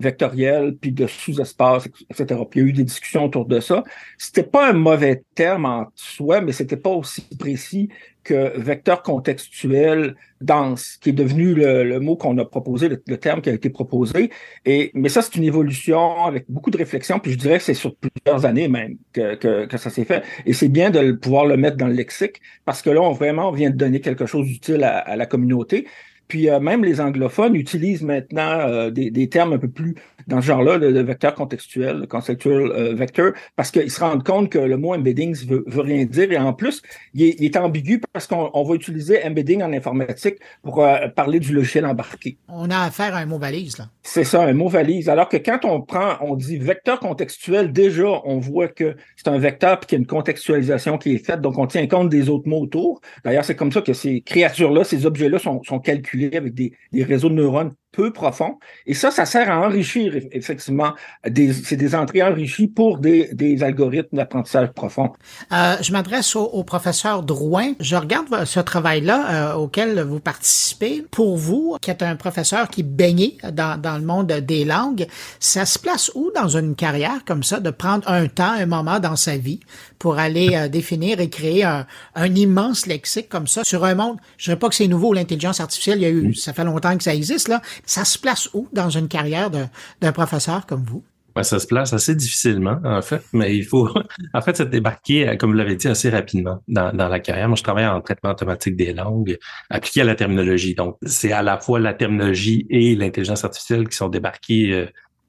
vectoriel, 0.00 0.76
puis 0.80 0.92
de 0.92 1.06
sous-espace, 1.06 1.86
etc. 2.10 2.40
Puis 2.50 2.60
il 2.60 2.62
y 2.62 2.66
a 2.66 2.68
eu 2.68 2.72
des 2.72 2.84
discussions 2.84 3.24
autour 3.24 3.46
de 3.46 3.60
ça. 3.60 3.84
C'était 4.18 4.42
pas 4.42 4.70
un 4.70 4.72
mauvais 4.72 5.22
terme 5.34 5.66
en 5.66 5.86
soi, 5.94 6.40
mais 6.40 6.52
c'était 6.52 6.76
pas 6.76 6.90
aussi 6.90 7.22
précis 7.38 7.90
que 8.24 8.58
vecteur 8.58 9.02
contextuel 9.02 10.16
dense, 10.40 10.96
qui 11.00 11.10
est 11.10 11.12
devenu 11.12 11.54
le, 11.54 12.00
mot 12.00 12.16
qu'on 12.16 12.36
a 12.38 12.44
proposé, 12.44 12.88
le, 12.88 13.18
terme 13.18 13.40
qui 13.40 13.50
a 13.50 13.52
été 13.52 13.70
proposé. 13.70 14.30
Et 14.64 14.90
mais 14.94 15.08
ça, 15.10 15.22
c'est 15.22 15.36
une 15.36 15.44
évolution 15.44 16.24
avec 16.24 16.46
beaucoup 16.48 16.70
de 16.70 16.78
réflexion, 16.78 17.18
puis 17.18 17.32
je 17.32 17.38
dirais 17.38 17.58
que 17.58 17.64
c'est 17.64 17.74
sur 17.74 17.94
plusieurs 17.96 18.46
années 18.46 18.68
même 18.68 18.96
que, 19.12 19.34
que, 19.36 19.66
que 19.66 19.76
ça 19.76 19.90
s'est 19.90 20.04
fait. 20.04 20.22
Et 20.46 20.54
c'est 20.54 20.68
bien 20.68 20.90
de 20.90 21.12
pouvoir 21.12 21.44
le 21.46 21.56
mettre 21.56 21.76
dans 21.76 21.86
le 21.86 21.94
lexique, 21.94 22.40
parce 22.64 22.82
que 22.82 22.90
là, 22.90 23.00
on 23.00 23.12
vraiment 23.12 23.50
vient 23.52 23.70
de 23.70 23.76
donner 23.76 24.00
quelque 24.00 24.26
chose 24.26 24.46
d'utile 24.46 24.84
à, 24.84 25.16
la 25.16 25.26
communauté. 25.26 25.86
Puis 26.28 26.48
euh, 26.48 26.58
même 26.60 26.84
les 26.84 27.00
anglophones 27.00 27.54
utilisent 27.54 28.02
maintenant 28.02 28.60
euh, 28.60 28.90
des, 28.90 29.28
termes 29.28 29.52
un 29.52 29.58
peu 29.58 29.68
plus 29.68 29.94
dans 30.26 30.40
ce 30.40 30.46
genre-là, 30.46 30.78
le, 30.78 31.02
vecteur 31.02 31.34
contextuel, 31.34 32.00
le 32.00 32.06
conceptual 32.06 32.70
euh, 32.70 32.94
vector, 32.94 33.32
parce 33.56 33.70
qu'ils 33.70 33.90
se 33.90 34.00
rendent 34.00 34.24
compte 34.24 34.50
que 34.50 34.58
le 34.58 34.76
mot 34.76 34.94
embedding 34.94 35.34
veut, 35.46 35.64
veut 35.66 35.82
rien 35.82 36.04
dire. 36.04 36.32
Et 36.32 36.38
en 36.38 36.52
plus, 36.52 36.82
il 37.14 37.22
est, 37.22 37.36
il 37.38 37.44
est 37.44 37.56
ambigu 37.56 38.00
parce 38.12 38.26
qu'on 38.26 38.62
va 38.62 38.74
utiliser 38.74 39.24
embedding 39.24 39.62
en 39.62 39.72
informatique 39.72 40.36
pour 40.62 40.84
parler 41.14 41.40
du 41.40 41.52
logiciel 41.52 41.86
embarqué. 41.86 42.38
On 42.48 42.70
a 42.70 42.80
affaire 42.80 43.14
à 43.14 43.18
un 43.18 43.26
mot 43.26 43.38
valise, 43.38 43.78
là. 43.78 43.88
C'est 44.02 44.24
ça, 44.24 44.42
un 44.42 44.52
mot 44.52 44.68
valise. 44.68 45.08
Alors 45.08 45.28
que 45.28 45.36
quand 45.36 45.64
on 45.64 45.80
prend, 45.80 46.16
on 46.20 46.36
dit 46.36 46.58
vecteur 46.58 47.00
contextuel, 47.00 47.72
déjà, 47.72 48.20
on 48.24 48.38
voit 48.38 48.68
que 48.68 48.96
c'est 49.16 49.28
un 49.28 49.38
vecteur 49.38 49.80
puis 49.80 49.88
qu'il 49.88 49.96
y 49.96 49.98
a 49.98 50.02
une 50.02 50.06
contextualisation 50.06 50.98
qui 50.98 51.14
est 51.14 51.24
faite, 51.24 51.40
donc 51.40 51.58
on 51.58 51.66
tient 51.66 51.86
compte 51.86 52.08
des 52.08 52.28
autres 52.28 52.48
mots 52.48 52.60
autour. 52.60 53.00
D'ailleurs, 53.24 53.44
c'est 53.44 53.56
comme 53.56 53.72
ça 53.72 53.82
que 53.82 53.92
ces 53.92 54.20
créatures-là, 54.20 54.84
ces 54.84 55.06
objets-là 55.06 55.38
sont, 55.38 55.62
sont 55.64 55.78
calculés 55.78 56.36
avec 56.36 56.54
des, 56.54 56.72
des 56.92 57.04
réseaux 57.04 57.28
de 57.28 57.34
neurones 57.34 57.74
peu 57.94 58.12
profond. 58.12 58.58
Et 58.86 58.94
ça, 58.94 59.10
ça 59.10 59.24
sert 59.24 59.50
à 59.50 59.60
enrichir 59.60 60.14
effectivement. 60.32 60.92
C'est 61.24 61.76
des 61.76 61.94
entrées 61.94 62.22
enrichies 62.22 62.68
pour 62.68 62.98
des, 62.98 63.30
des 63.32 63.62
algorithmes 63.62 64.16
d'apprentissage 64.16 64.72
profond. 64.72 65.12
Euh, 65.52 65.76
je 65.80 65.92
m'adresse 65.92 66.34
au, 66.36 66.64
professeur 66.64 67.22
Drouin. 67.22 67.72
Je 67.80 67.96
regarde 67.96 68.44
ce 68.44 68.60
travail-là 68.60 69.52
euh, 69.52 69.54
auquel 69.54 70.00
vous 70.00 70.20
participez. 70.20 71.04
Pour 71.10 71.36
vous, 71.36 71.76
qui 71.80 71.90
êtes 71.90 72.02
un 72.02 72.16
professeur 72.16 72.68
qui 72.68 72.82
baignait 72.82 73.36
dans, 73.52 73.80
dans 73.80 73.96
le 73.96 74.04
monde 74.04 74.26
des 74.26 74.64
langues, 74.64 75.06
ça 75.38 75.66
se 75.66 75.78
place 75.78 76.10
où 76.14 76.30
dans 76.34 76.48
une 76.48 76.74
carrière 76.74 77.24
comme 77.26 77.42
ça 77.42 77.60
de 77.60 77.70
prendre 77.70 78.08
un 78.08 78.26
temps, 78.26 78.52
un 78.52 78.66
moment 78.66 78.98
dans 78.98 79.16
sa 79.16 79.36
vie 79.36 79.60
pour 79.98 80.18
aller 80.18 80.50
euh, 80.54 80.68
définir 80.68 81.20
et 81.20 81.30
créer 81.30 81.64
un, 81.64 81.86
un, 82.14 82.34
immense 82.34 82.86
lexique 82.86 83.28
comme 83.28 83.46
ça 83.46 83.62
sur 83.64 83.84
un 83.84 83.94
monde? 83.94 84.16
Je 84.36 84.50
ne 84.50 84.54
dirais 84.54 84.58
pas 84.58 84.68
que 84.68 84.74
c'est 84.74 84.88
nouveau 84.88 85.12
l'intelligence 85.12 85.60
artificielle. 85.60 85.98
Il 85.98 86.02
y 86.02 86.06
a 86.06 86.10
eu, 86.10 86.34
ça 86.34 86.52
fait 86.52 86.64
longtemps 86.64 86.96
que 86.96 87.04
ça 87.04 87.14
existe 87.14 87.48
là. 87.48 87.62
Ça 87.86 88.04
se 88.04 88.18
place 88.18 88.48
où 88.54 88.68
dans 88.72 88.90
une 88.90 89.08
carrière 89.08 89.50
d'un 89.50 90.12
professeur 90.12 90.66
comme 90.66 90.84
vous? 90.84 91.02
Ouais, 91.36 91.42
ça 91.42 91.58
se 91.58 91.66
place 91.66 91.92
assez 91.92 92.14
difficilement, 92.14 92.78
en 92.84 93.02
fait, 93.02 93.22
mais 93.32 93.56
il 93.56 93.64
faut, 93.64 93.88
en 94.34 94.40
fait, 94.40 94.56
se 94.56 94.62
débarquer, 94.62 95.28
euh, 95.28 95.36
comme 95.36 95.50
vous 95.50 95.56
l'avez 95.56 95.74
dit, 95.74 95.88
assez 95.88 96.08
rapidement 96.08 96.62
dans, 96.68 96.92
la 96.92 97.18
carrière. 97.18 97.48
Moi, 97.48 97.56
je 97.56 97.64
travaille 97.64 97.86
en 97.86 98.00
traitement 98.00 98.30
automatique 98.30 98.76
des 98.76 98.92
langues 98.92 99.36
appliqué 99.68 100.02
à 100.02 100.04
la 100.04 100.14
terminologie. 100.14 100.74
Donc, 100.76 100.96
c'est 101.02 101.32
à 101.32 101.42
la 101.42 101.58
fois 101.58 101.80
la 101.80 101.92
terminologie 101.92 102.66
et 102.70 102.94
l'intelligence 102.94 103.44
artificielle 103.44 103.88
qui 103.88 103.96
sont 103.96 104.08
débarqués. 104.08 104.72
Euh, 104.72 104.86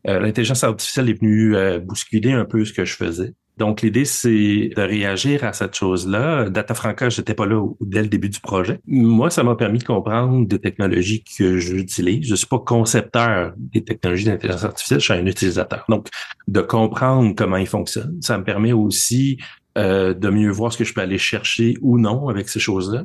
euh, 0.07 0.19
l'intelligence 0.19 0.63
artificielle 0.63 1.09
est 1.09 1.19
venue 1.19 1.55
bousculer 1.79 2.33
un 2.33 2.45
peu 2.45 2.63
ce 2.63 2.73
que 2.73 2.85
je 2.85 2.95
faisais. 2.95 3.33
Donc, 3.57 3.81
l'idée, 3.81 4.05
c'est 4.05 4.69
de 4.75 4.81
réagir 4.81 5.43
à 5.43 5.53
cette 5.53 5.75
chose-là. 5.75 6.49
Data 6.49 6.73
Franca, 6.73 7.09
j'étais 7.09 7.33
pas 7.33 7.45
là 7.45 7.65
dès 7.81 8.01
le 8.01 8.07
début 8.07 8.29
du 8.29 8.39
projet. 8.39 8.79
Moi, 8.85 9.29
ça 9.29 9.43
m'a 9.43 9.55
permis 9.55 9.79
de 9.79 9.83
comprendre 9.83 10.47
des 10.47 10.59
technologies 10.59 11.23
que 11.37 11.57
j'utilise. 11.57 12.27
Je 12.27 12.35
suis 12.35 12.47
pas 12.47 12.59
concepteur 12.59 13.53
des 13.57 13.83
technologies 13.83 14.25
d'intelligence 14.25 14.65
artificielle, 14.65 14.99
je 14.99 15.05
suis 15.05 15.13
un 15.13 15.25
utilisateur. 15.25 15.85
Donc, 15.89 16.07
de 16.47 16.61
comprendre 16.61 17.33
comment 17.35 17.57
ils 17.57 17.67
fonctionnent, 17.67 18.17
ça 18.21 18.37
me 18.37 18.43
permet 18.43 18.73
aussi 18.73 19.37
euh, 19.77 20.13
de 20.13 20.29
mieux 20.29 20.49
voir 20.49 20.71
ce 20.71 20.77
que 20.77 20.83
je 20.85 20.93
peux 20.93 21.01
aller 21.01 21.17
chercher 21.17 21.75
ou 21.81 21.99
non 21.99 22.29
avec 22.29 22.47
ces 22.47 22.59
choses-là. 22.59 23.03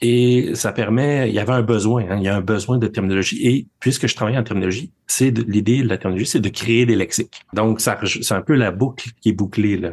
Et 0.00 0.50
ça 0.54 0.72
permet, 0.72 1.28
il 1.28 1.34
y 1.34 1.38
avait 1.38 1.52
un 1.52 1.62
besoin, 1.62 2.04
hein, 2.10 2.16
il 2.18 2.24
y 2.24 2.28
a 2.28 2.36
un 2.36 2.40
besoin 2.40 2.76
de 2.76 2.88
terminologie. 2.88 3.46
Et 3.46 3.66
puisque 3.80 4.06
je 4.08 4.14
travaille 4.14 4.36
en 4.36 4.42
terminologie, 4.42 4.90
c'est 5.06 5.30
l'idée 5.30 5.82
de 5.82 5.88
la 5.88 5.96
terminologie, 5.96 6.28
c'est 6.30 6.40
de 6.40 6.48
créer 6.48 6.86
des 6.86 6.96
lexiques. 6.96 7.40
Donc, 7.54 7.80
ça, 7.80 7.98
c'est 8.04 8.34
un 8.34 8.42
peu 8.42 8.54
la 8.54 8.70
boucle 8.70 9.10
qui 9.20 9.30
est 9.30 9.32
bouclée. 9.32 9.78
Là. 9.78 9.92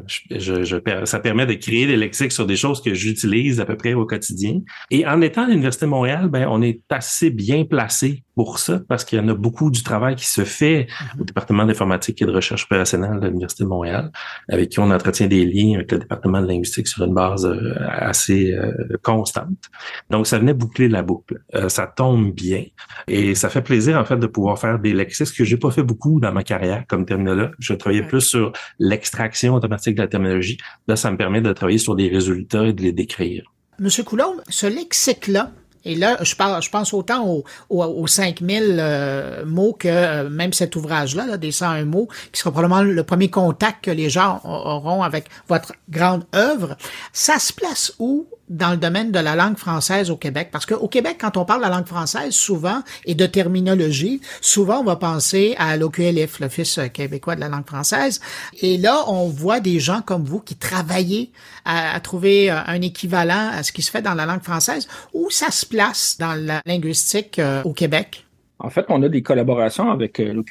Ça 1.05 1.19
permet 1.19 1.45
de 1.45 1.53
créer 1.53 1.87
des 1.87 1.95
lexiques 1.95 2.31
sur 2.31 2.45
des 2.45 2.57
choses 2.57 2.81
que 2.81 2.93
j'utilise 2.93 3.59
à 3.59 3.65
peu 3.65 3.77
près 3.77 3.93
au 3.93 4.05
quotidien. 4.05 4.61
Et 4.91 5.05
en 5.07 5.21
étant 5.21 5.43
à 5.43 5.47
l'Université 5.47 5.85
de 5.85 5.91
Montréal, 5.91 6.27
ben, 6.27 6.47
on 6.49 6.61
est 6.61 6.81
assez 6.89 7.29
bien 7.29 7.65
placé 7.65 8.24
pour 8.35 8.59
ça 8.59 8.81
parce 8.87 9.05
qu'il 9.05 9.17
y 9.17 9.21
en 9.21 9.27
a 9.29 9.33
beaucoup 9.33 9.71
du 9.71 9.81
travail 9.81 10.15
qui 10.15 10.25
se 10.25 10.43
fait 10.43 10.87
au 11.17 11.21
mm-hmm. 11.21 11.25
département 11.25 11.65
d'informatique 11.65 12.21
et 12.21 12.25
de 12.25 12.31
recherche 12.31 12.65
opérationnelle 12.65 13.19
de 13.19 13.27
l'Université 13.27 13.63
de 13.63 13.69
Montréal, 13.69 14.11
avec 14.49 14.69
qui 14.69 14.79
on 14.79 14.91
entretient 14.91 15.27
des 15.27 15.45
liens 15.45 15.75
avec 15.75 15.91
le 15.91 15.99
département 15.99 16.41
de 16.41 16.47
linguistique 16.47 16.87
sur 16.87 17.03
une 17.05 17.13
base 17.13 17.45
euh, 17.45 17.73
assez 17.87 18.51
euh, 18.51 18.71
constante. 19.01 19.69
Donc, 20.09 20.27
ça 20.27 20.39
venait 20.39 20.53
boucler 20.53 20.89
la 20.89 21.01
boucle. 21.01 21.41
Euh, 21.55 21.69
ça 21.69 21.87
tombe 21.87 22.33
bien 22.33 22.63
et 23.07 23.35
ça 23.35 23.49
fait 23.49 23.61
plaisir, 23.61 23.97
en 23.97 24.05
fait, 24.05 24.17
de 24.17 24.27
pouvoir 24.27 24.59
faire 24.59 24.79
des 24.79 24.93
lexiques, 24.93 25.27
ce 25.27 25.33
que 25.33 25.43
j'ai 25.43 25.57
pas 25.57 25.71
fait 25.71 25.83
beaucoup 25.83 26.19
dans 26.19 26.31
ma 26.31 26.43
carrière 26.43 26.83
comme 26.87 27.05
terminologue. 27.05 27.53
Je 27.59 27.73
travaillais 27.73 28.05
plus 28.05 28.21
sur 28.21 28.51
l'extraction 28.79 29.55
automatique 29.55 29.95
de 29.95 30.01
la 30.01 30.07
terminologie. 30.07 30.57
Là, 30.87 30.95
ça 30.95 31.11
me 31.11 31.17
permet 31.17 31.41
de 31.41 31.51
travailler 31.53 31.77
sur 31.77 31.95
des 31.95 32.09
résultats 32.09 32.67
et 32.67 32.73
de 32.73 32.81
les 32.81 32.91
décrire. 32.91 33.43
Monsieur 33.79 34.03
Coulomb, 34.03 34.37
ce 34.47 34.67
lexique-là, 34.67 35.51
et 35.85 35.95
là, 35.95 36.17
je, 36.21 36.35
parle, 36.35 36.61
je 36.61 36.69
pense 36.69 36.93
autant 36.93 37.25
aux, 37.27 37.43
aux, 37.69 38.07
5000 38.07 38.77
euh, 38.79 39.45
mots 39.45 39.73
que 39.73 39.87
euh, 39.87 40.29
même 40.29 40.51
cet 40.51 40.75
ouvrage-là, 40.75 41.27
là, 41.27 41.37
des 41.37 41.51
101 41.51 41.85
mots, 41.85 42.09
qui 42.31 42.39
sera 42.39 42.51
probablement 42.51 42.81
le 42.81 43.03
premier 43.03 43.29
contact 43.29 43.85
que 43.85 43.91
les 43.91 44.09
gens 44.09 44.41
auront 44.43 45.03
avec 45.03 45.25
votre 45.47 45.73
grande 45.89 46.23
œuvre. 46.33 46.75
Ça 47.13 47.37
se 47.37 47.53
place 47.53 47.93
où 47.99 48.25
dans 48.49 48.71
le 48.71 48.77
domaine 48.77 49.11
de 49.11 49.19
la 49.19 49.35
langue 49.35 49.57
française 49.57 50.09
au 50.09 50.17
Québec? 50.17 50.49
Parce 50.51 50.65
qu'au 50.65 50.87
Québec, 50.87 51.17
quand 51.19 51.37
on 51.37 51.45
parle 51.45 51.61
de 51.61 51.67
la 51.67 51.75
langue 51.75 51.87
française, 51.87 52.33
souvent, 52.33 52.83
et 53.05 53.15
de 53.15 53.25
terminologie, 53.25 54.21
souvent, 54.41 54.79
on 54.79 54.83
va 54.83 54.95
penser 54.95 55.55
à 55.57 55.77
l'OQLF, 55.77 56.39
l'Office 56.39 56.79
québécois 56.93 57.35
de 57.35 57.41
la 57.41 57.49
langue 57.49 57.65
française. 57.65 58.19
Et 58.61 58.77
là, 58.77 59.03
on 59.07 59.27
voit 59.27 59.59
des 59.59 59.79
gens 59.79 60.01
comme 60.01 60.23
vous 60.23 60.39
qui 60.39 60.55
travaillent 60.55 61.31
à, 61.65 61.99
trouver 61.99 62.49
un 62.49 62.81
équivalent 62.81 63.49
à 63.51 63.63
ce 63.63 63.71
qui 63.71 63.81
se 63.81 63.91
fait 63.91 64.01
dans 64.01 64.13
la 64.13 64.25
langue 64.25 64.43
française. 64.43 64.87
Où 65.13 65.29
ça 65.29 65.51
se 65.51 65.65
place 65.65 66.17
dans 66.19 66.33
la 66.33 66.61
linguistique 66.65 67.39
euh, 67.39 67.63
au 67.63 67.73
Québec? 67.73 68.24
En 68.59 68.69
fait, 68.69 68.85
on 68.89 69.03
a 69.03 69.09
des 69.09 69.21
collaborations 69.21 69.91
avec 69.91 70.19
euh, 70.19 70.33
le 70.33 70.43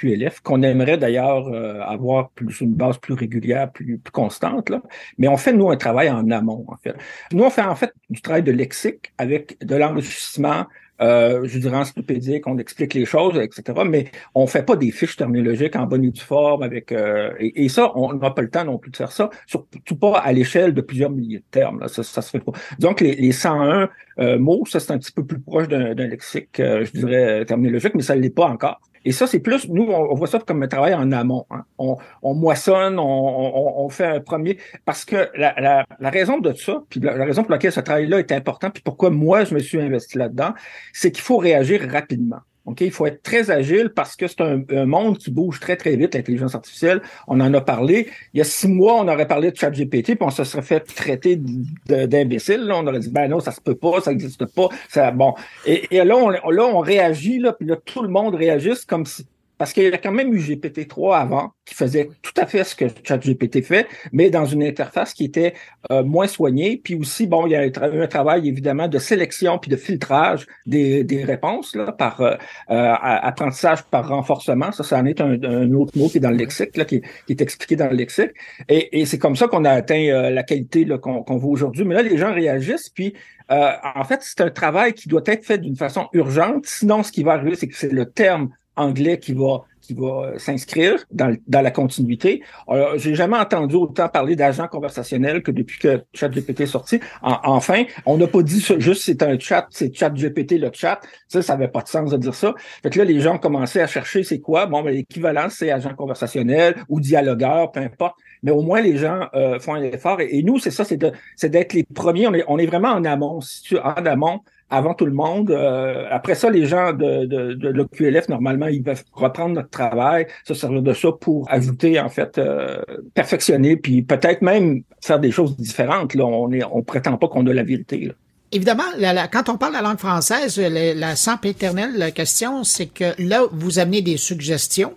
qu'on 0.43 0.63
aimerait 0.63 0.99
d'ailleurs 0.99 1.49
euh, 1.49 1.81
avoir 1.81 2.31
plus 2.31 2.61
une 2.61 2.75
base 2.75 2.99
plus 2.99 3.15
régulière, 3.15 3.73
plus, 3.73 3.99
plus, 3.99 4.11
constante. 4.11 4.69
Là. 4.69 4.83
Mais 5.19 5.29
on 5.29 5.37
fait, 5.37 5.53
nous, 5.53 5.71
un 5.71 5.77
travail 5.77 6.11
en 6.11 6.31
amont, 6.31 6.65
en 6.69 6.77
fait. 6.77 6.95
Nous, 7.33 7.43
on 7.43 7.51
fait 7.51 7.63
en 7.63 7.75
fait 7.75 7.93
du 8.11 8.21
travail 8.21 8.43
de 8.43 8.53
lexique 8.53 9.13
avec 9.17 9.59
de 9.65 9.77
l'enrichissement 9.77 10.67
euh, 11.05 11.43
je 11.45 11.59
dirais 11.59 11.77
encyclopédique, 11.77 12.47
on 12.47 12.59
explique 12.59 12.95
les 12.95 13.05
choses, 13.05 13.39
etc. 13.39 13.63
Mais 13.87 14.11
on 14.35 14.47
fait 14.47 14.65
pas 14.65 14.77
des 14.77 14.91
fiches 14.91 15.17
terminologiques 15.17 15.77
en 15.77 15.87
bonne 15.87 16.05
et 16.05 16.11
due 16.11 16.21
forme 16.21 16.63
avec 16.63 16.93
euh, 16.93 17.33
et, 17.39 17.69
ça, 17.69 17.93
on 17.97 18.15
n'a 18.15 18.31
pas 18.31 18.43
le 18.43 18.51
temps 18.51 18.65
non 18.65 18.79
plus 18.79 18.91
de 18.91 18.97
faire 18.97 19.13
ça, 19.13 19.31
surtout 19.47 19.97
pas 19.97 20.19
à 20.19 20.33
l'échelle 20.33 20.73
de 20.73 20.81
plusieurs 20.81 21.11
milliers 21.11 21.39
de 21.39 21.45
termes. 21.51 21.81
Là, 21.81 21.89
ça, 21.89 22.03
ça 22.03 22.23
se 22.23 22.31
fait 22.31 22.41
pas. 22.41 22.53
Donc 22.79 23.01
les, 23.01 23.15
les 23.15 23.33
101 23.33 23.89
euh, 24.19 24.39
mots, 24.39 24.65
ça 24.67 24.81
c'est 24.81 24.93
un 24.93 24.99
petit 24.99 25.13
peu 25.13 25.25
plus 25.25 25.41
proche 25.41 25.69
d'un 25.69 25.95
lexique, 25.95 26.51
je 26.59 26.91
dirais 26.93 27.45
terminologique, 27.45 27.95
mais 27.95 28.03
ça 28.03 28.15
l'est 28.15 28.31
pas 28.31 28.47
encore. 28.47 28.81
Et 29.05 29.13
ça, 29.13 29.27
c'est 29.27 29.41
plus, 29.41 29.69
nous, 29.69 29.85
on, 29.85 30.15
voit 30.15 30.27
ça 30.27 30.39
comme 30.39 30.63
un 30.63 30.69
travail 30.69 30.95
en 30.95 31.13
amont. 31.13 31.47
Hein. 31.51 31.65
On, 31.79 31.97
on, 32.23 32.35
moissonne, 32.35 32.99
on, 32.99 33.89
fait 33.91 34.07
un 34.07 34.21
premier. 34.21 34.59
Parce 34.85 35.05
que 35.05 35.29
la, 35.37 35.55
la, 35.61 35.85
la 36.01 36.11
raison 36.11 36.39
de 36.39 36.53
ça, 36.55 36.83
puis 36.89 37.01
la, 37.01 37.13
raison 37.25 37.43
pour 37.43 37.53
laquelle 37.53 37.73
ce 37.73 37.81
travail-là 37.81 38.19
est 38.19 38.33
important, 38.33 38.71
puis 38.71 38.83
pourquoi 38.83 39.11
moi, 39.11 39.45
je 39.45 39.55
me 39.55 39.61
suis 39.61 39.81
investi 39.81 40.19
là-dedans, 40.19 40.55
c'est 40.93 41.13
qu'il 41.13 41.23
faut 41.23 41.37
réagir 41.37 41.87
rapidement. 41.91 42.41
OK, 42.67 42.81
il 42.81 42.91
faut 42.91 43.05
être 43.05 43.23
très 43.23 43.51
agile 43.51 43.91
parce 43.95 44.17
que 44.17 44.27
c'est 44.27 44.41
un, 44.41 44.87
monde 44.87 45.19
qui 45.19 45.31
bouge 45.31 45.61
très, 45.61 45.77
très 45.77 45.97
vite, 45.97 46.15
l'intelligence 46.15 46.55
artificielle. 46.55 47.03
On 47.29 47.41
en 47.41 47.53
a 47.53 47.61
parlé. 47.61 48.09
Il 48.33 48.39
y 48.39 48.41
a 48.41 48.45
six 48.45 48.69
mois, 48.69 48.95
on 48.95 49.09
aurait 49.09 49.29
parlé 49.29 49.51
de 49.51 49.57
ChatGPT, 49.57 50.15
puis 50.15 50.19
on 50.23 50.31
se 50.31 50.45
serait 50.45 50.63
fait 50.63 50.81
traiter 50.81 51.39
d'imbécile. 51.87 52.71
On 52.73 52.87
aurait 52.87 53.01
dit, 53.01 53.11
ben 53.11 53.29
non, 53.29 53.41
ça 53.41 53.53
se 53.53 53.61
peut 53.61 53.75
pas, 53.75 54.01
ça 54.01 54.13
n'existe 54.13 54.47
pas. 54.47 54.69
Ça, 54.89 55.11
bon. 55.11 55.35
Et, 55.67 55.87
là, 56.05 56.17
on, 56.17 56.31
là, 56.31 56.65
on 56.65 56.81
réagit, 56.81 57.39
là, 57.39 57.53
puis 57.53 57.69
là, 57.69 57.77
tout 57.85 58.03
le 58.03 58.09
monde 58.09 58.35
réagit 58.35 58.73
comme 58.89 59.05
si 59.05 59.27
parce 59.59 59.73
qu'il 59.73 59.85
y 59.85 59.87
a 59.87 59.99
quand 59.99 60.13
même 60.13 60.33
eu 60.33 60.39
GPT-3 60.39 61.17
avant, 61.17 61.53
qui 61.65 61.75
faisait 61.75 62.11
tout 62.23 62.33
à 62.37 62.47
fait 62.47 62.65
ce 62.65 62.75
que 62.75 62.87
ChatGPT 63.05 63.63
fait, 63.63 63.87
mais 64.13 64.31
dans 64.31 64.45
une 64.45 64.63
interface 64.63 65.15
qui 65.15 65.25
était 65.25 65.55
euh, 65.91 66.03
moins 66.03 66.27
soignée. 66.27 66.81
Puis 66.83 66.95
aussi, 66.97 67.27
bon, 67.27 67.47
il 67.47 67.51
y 67.53 67.57
a 67.57 67.65
eu 67.65 67.73
un 67.77 68.07
travail 68.07 68.49
évidemment 68.49 68.89
de 68.89 68.99
sélection 68.99 69.59
puis 69.59 69.71
de 69.71 69.77
filtrage 69.77 70.47
des, 70.67 71.05
des 71.05 71.25
réponses 71.25 71.75
là, 71.75 71.93
par 71.93 72.21
euh, 72.21 72.35
euh 72.71 72.95
apprentissage 73.01 73.83
par 73.85 74.09
renforcement. 74.09 74.73
Ça, 74.73 74.83
ça 74.83 74.99
en 74.99 75.07
est 75.07 75.21
un, 75.21 75.43
un, 75.43 75.73
autre 75.73 75.97
mot 75.97 76.09
qui 76.09 76.19
est 76.19 76.21
dans 76.21 76.31
le 76.31 76.37
lexique, 76.37 76.77
là, 76.77 76.85
qui, 76.85 77.03
est 77.29 77.41
expliqué 77.41 77.77
dans 77.77 77.89
le 77.89 77.97
lexique. 77.97 78.33
Et, 78.69 79.01
et 79.01 79.07
c'est 79.07 79.19
comme 79.19 79.37
ça 79.37 79.47
qu'on 79.47 79.65
a 79.65 79.71
atteint 79.71 80.07
euh, 80.09 80.31
la 80.31 80.43
qualité 80.43 80.87
qu'on 81.01 81.23
qu'on 81.23 81.37
voit 81.37 81.51
aujourd'hui. 81.51 81.85
Mais 81.85 81.95
là, 81.95 82.03
les 82.03 82.19
gens 82.19 82.35
réagissent, 82.35 82.91
puis 82.91 83.15
en 83.49 84.05
fait, 84.05 84.21
c'est 84.23 84.41
un 84.41 84.51
travail 84.51 84.95
qui 84.95 85.09
doit 85.09 85.23
être 85.27 85.45
fait 85.45 85.59
d'une 85.59 85.77
façon 85.77 86.09
urgente. 86.15 86.65
Sinon, 86.65 87.03
ce 87.03 87.13
qui 87.13 87.23
va 87.23 87.33
arriver, 87.33 87.57
c'est 87.57 87.69
que 87.69 87.77
c'est 87.77 87.93
le 87.93 88.07
terme 88.07 88.49
anglais 88.77 89.19
qui 89.19 89.33
va 89.33 89.65
qui 89.85 89.95
va 89.95 90.07
euh, 90.07 90.39
s'inscrire 90.39 91.05
dans, 91.11 91.37
dans 91.47 91.61
la 91.61 91.71
continuité. 91.71 92.43
Alors, 92.67 92.97
j'ai 92.97 93.15
jamais 93.15 93.37
entendu 93.37 93.75
autant 93.75 94.09
parler 94.09 94.37
d'agents 94.37 94.69
conversationnels 94.69 95.43
que 95.43 95.51
depuis 95.51 95.79
que 95.79 96.03
ChatGPT 96.15 96.61
est 96.61 96.67
sorti. 96.67 97.01
enfin, 97.23 97.85
on 98.07 98.17
n'a 98.17 98.27
pas 98.27 98.43
dit 98.43 98.65
juste 98.79 99.03
c'est 99.03 99.23
un 99.23 99.39
chat, 99.39 99.67
c'est 99.71 99.95
ChatGPT 99.95 100.59
le 100.59 100.71
chat. 100.73 101.01
Ça, 101.29 101.43
ça 101.43 101.55
n'avait 101.55 101.69
pas 101.69 101.83
de 101.83 101.89
sens 101.89 102.11
de 102.11 102.17
dire 102.17 102.35
ça. 102.35 102.55
Fait 102.83 102.91
que 102.91 102.99
là, 102.99 103.05
les 103.05 103.21
gens 103.21 103.35
ont 103.35 103.39
commencé 103.39 103.81
à 103.81 103.87
chercher 103.87 104.23
c'est 104.23 104.41
quoi. 104.41 104.67
Bon, 104.67 104.83
ben, 104.83 104.95
l'équivalent, 104.95 105.49
c'est 105.51 105.71
agent 105.71 105.95
conversationnel 105.95 106.77
ou 106.89 107.01
dialogueur, 107.01 107.71
peu 107.71 107.81
importe. 107.81 108.17
Mais 108.43 108.51
au 108.51 108.63
moins, 108.63 108.81
les 108.81 108.97
gens 108.97 109.29
euh, 109.35 109.59
font 109.59 109.75
un 109.75 109.83
effort. 109.83 110.21
Et, 110.21 110.43
nous, 110.43 110.59
c'est 110.59 110.71
ça, 110.71 110.85
c'est 110.85 111.49
d'être 111.49 111.73
les 111.73 111.85
premiers. 111.85 112.27
On 112.27 112.35
est, 112.35 112.45
on 112.49 112.59
est 112.59 112.67
vraiment 112.67 112.91
en 112.91 113.05
amont. 113.05 113.41
En 113.83 114.07
amont, 114.07 114.41
avant 114.71 114.95
tout 114.95 115.07
le 115.07 115.13
monde. 115.13 115.51
Euh, 115.51 116.07
après 116.11 116.35
ça, 116.35 116.51
les 116.51 116.67
gens 116.67 116.93
de, 116.93 117.27
de, 117.27 117.55
de 117.55 117.69
l'OQLF, 117.69 118.29
normalement, 118.29 118.67
ils 118.67 118.83
peuvent 118.83 119.05
reprendre 119.13 119.55
notre 119.55 119.71
travail, 119.71 120.27
se 120.47 120.55
servir 120.55 120.83
de 120.83 120.93
ça 120.93 121.09
pour 121.13 121.51
ajouter, 121.51 122.01
en 122.01 122.09
fait, 122.09 122.39
euh, 122.39 122.83
perfectionner, 123.15 123.77
puis 123.77 124.03
peut-être 124.03 124.43
même 124.43 124.83
faire 125.01 125.21
des 125.21 125.31
choses 125.31 125.57
différentes. 125.57 126.15
Là, 126.15 126.25
on 126.25 126.51
est, 126.53 126.65
on 126.65 126.83
prétend 126.83 127.17
pas 127.17 127.29
qu'on 127.29 127.47
a 127.47 127.53
la 127.53 127.63
vérité. 127.63 128.11
Évidemment, 128.53 128.85
quand 129.33 129.49
on 129.49 129.57
parle 129.57 129.73
la 129.73 129.83
langue 129.83 129.99
française, 129.99 130.59
la, 130.59 130.95
la 130.95 131.15
éternelle 131.43 132.13
question, 132.13 132.63
c'est 132.63 132.87
que 132.87 133.21
là, 133.21 133.43
vous 133.51 133.79
amenez 133.81 134.01
des 134.01 134.17
suggestions 134.17 134.95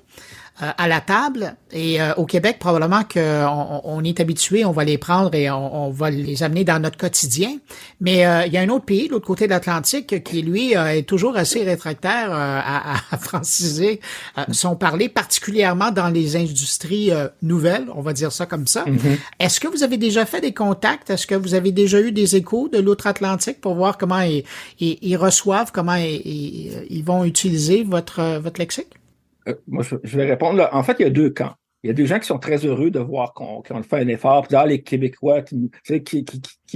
à 0.59 0.87
la 0.87 1.01
table. 1.01 1.55
Et 1.71 1.99
au 2.17 2.25
Québec, 2.25 2.57
probablement 2.59 3.03
qu'on 3.03 3.81
on 3.83 4.03
est 4.03 4.19
habitué, 4.19 4.65
on 4.65 4.71
va 4.71 4.83
les 4.83 4.97
prendre 4.97 5.35
et 5.35 5.51
on, 5.51 5.91
va 5.91 6.09
les 6.09 6.41
amener 6.43 6.63
dans 6.63 6.79
notre 6.79 6.97
quotidien. 6.97 7.57
Mais 8.01 8.25
il 8.47 8.53
y 8.53 8.57
a 8.57 8.61
un 8.61 8.69
autre 8.69 8.85
pays, 8.85 9.07
l'autre 9.07 9.27
côté 9.27 9.45
de 9.45 9.51
l'Atlantique, 9.51 10.23
qui 10.23 10.41
lui 10.41 10.73
est 10.73 11.03
toujours 11.03 11.37
assez 11.37 11.63
rétractaire 11.63 12.31
à, 12.31 12.93
à, 13.11 13.17
franciser 13.19 13.99
son 14.51 14.75
parler, 14.75 15.09
particulièrement 15.09 15.91
dans 15.91 16.09
les 16.09 16.35
industries 16.35 17.11
nouvelles, 17.41 17.87
on 17.93 18.01
va 18.01 18.13
dire 18.13 18.31
ça 18.31 18.45
comme 18.45 18.67
ça. 18.67 18.85
Mm-hmm. 18.85 19.17
Est-ce 19.39 19.59
que 19.59 19.67
vous 19.67 19.83
avez 19.83 19.97
déjà 19.97 20.25
fait 20.25 20.41
des 20.41 20.53
contacts? 20.53 21.09
Est-ce 21.09 21.27
que 21.27 21.35
vous 21.35 21.53
avez 21.53 21.71
déjà 21.71 22.01
eu 22.01 22.11
des 22.11 22.35
échos 22.35 22.69
de 22.69 22.79
l'outre-Atlantique 22.79 23.61
pour 23.61 23.75
voir 23.75 23.97
comment 23.97 24.21
ils, 24.21 24.43
ils, 24.79 25.17
reçoivent, 25.17 25.71
comment 25.71 25.95
ils, 25.95 26.85
ils, 26.89 27.03
vont 27.03 27.23
utiliser 27.23 27.83
votre, 27.83 28.39
votre 28.39 28.59
lexique? 28.59 28.87
Euh, 29.47 29.55
moi, 29.67 29.83
je, 29.83 30.17
vais 30.17 30.25
répondre. 30.25 30.67
En 30.71 30.83
fait, 30.83 30.97
il 30.99 31.03
y 31.03 31.05
a 31.05 31.09
deux 31.09 31.29
camps. 31.29 31.53
Il 31.83 31.87
y 31.87 31.91
a 31.91 31.93
des 31.93 32.07
gens 32.07 32.17
qui 32.19 32.25
sont 32.25 32.39
très 32.39 32.65
heureux 32.65 32.89
de 32.89 32.99
voir 32.99 33.33
qu'on 33.33 33.61
fait 33.63 33.97
un 33.97 34.07
effort, 34.07 34.47
puis 34.47 34.57
les 34.67 34.81
Québécois 34.81 35.43
qui, 35.43 35.71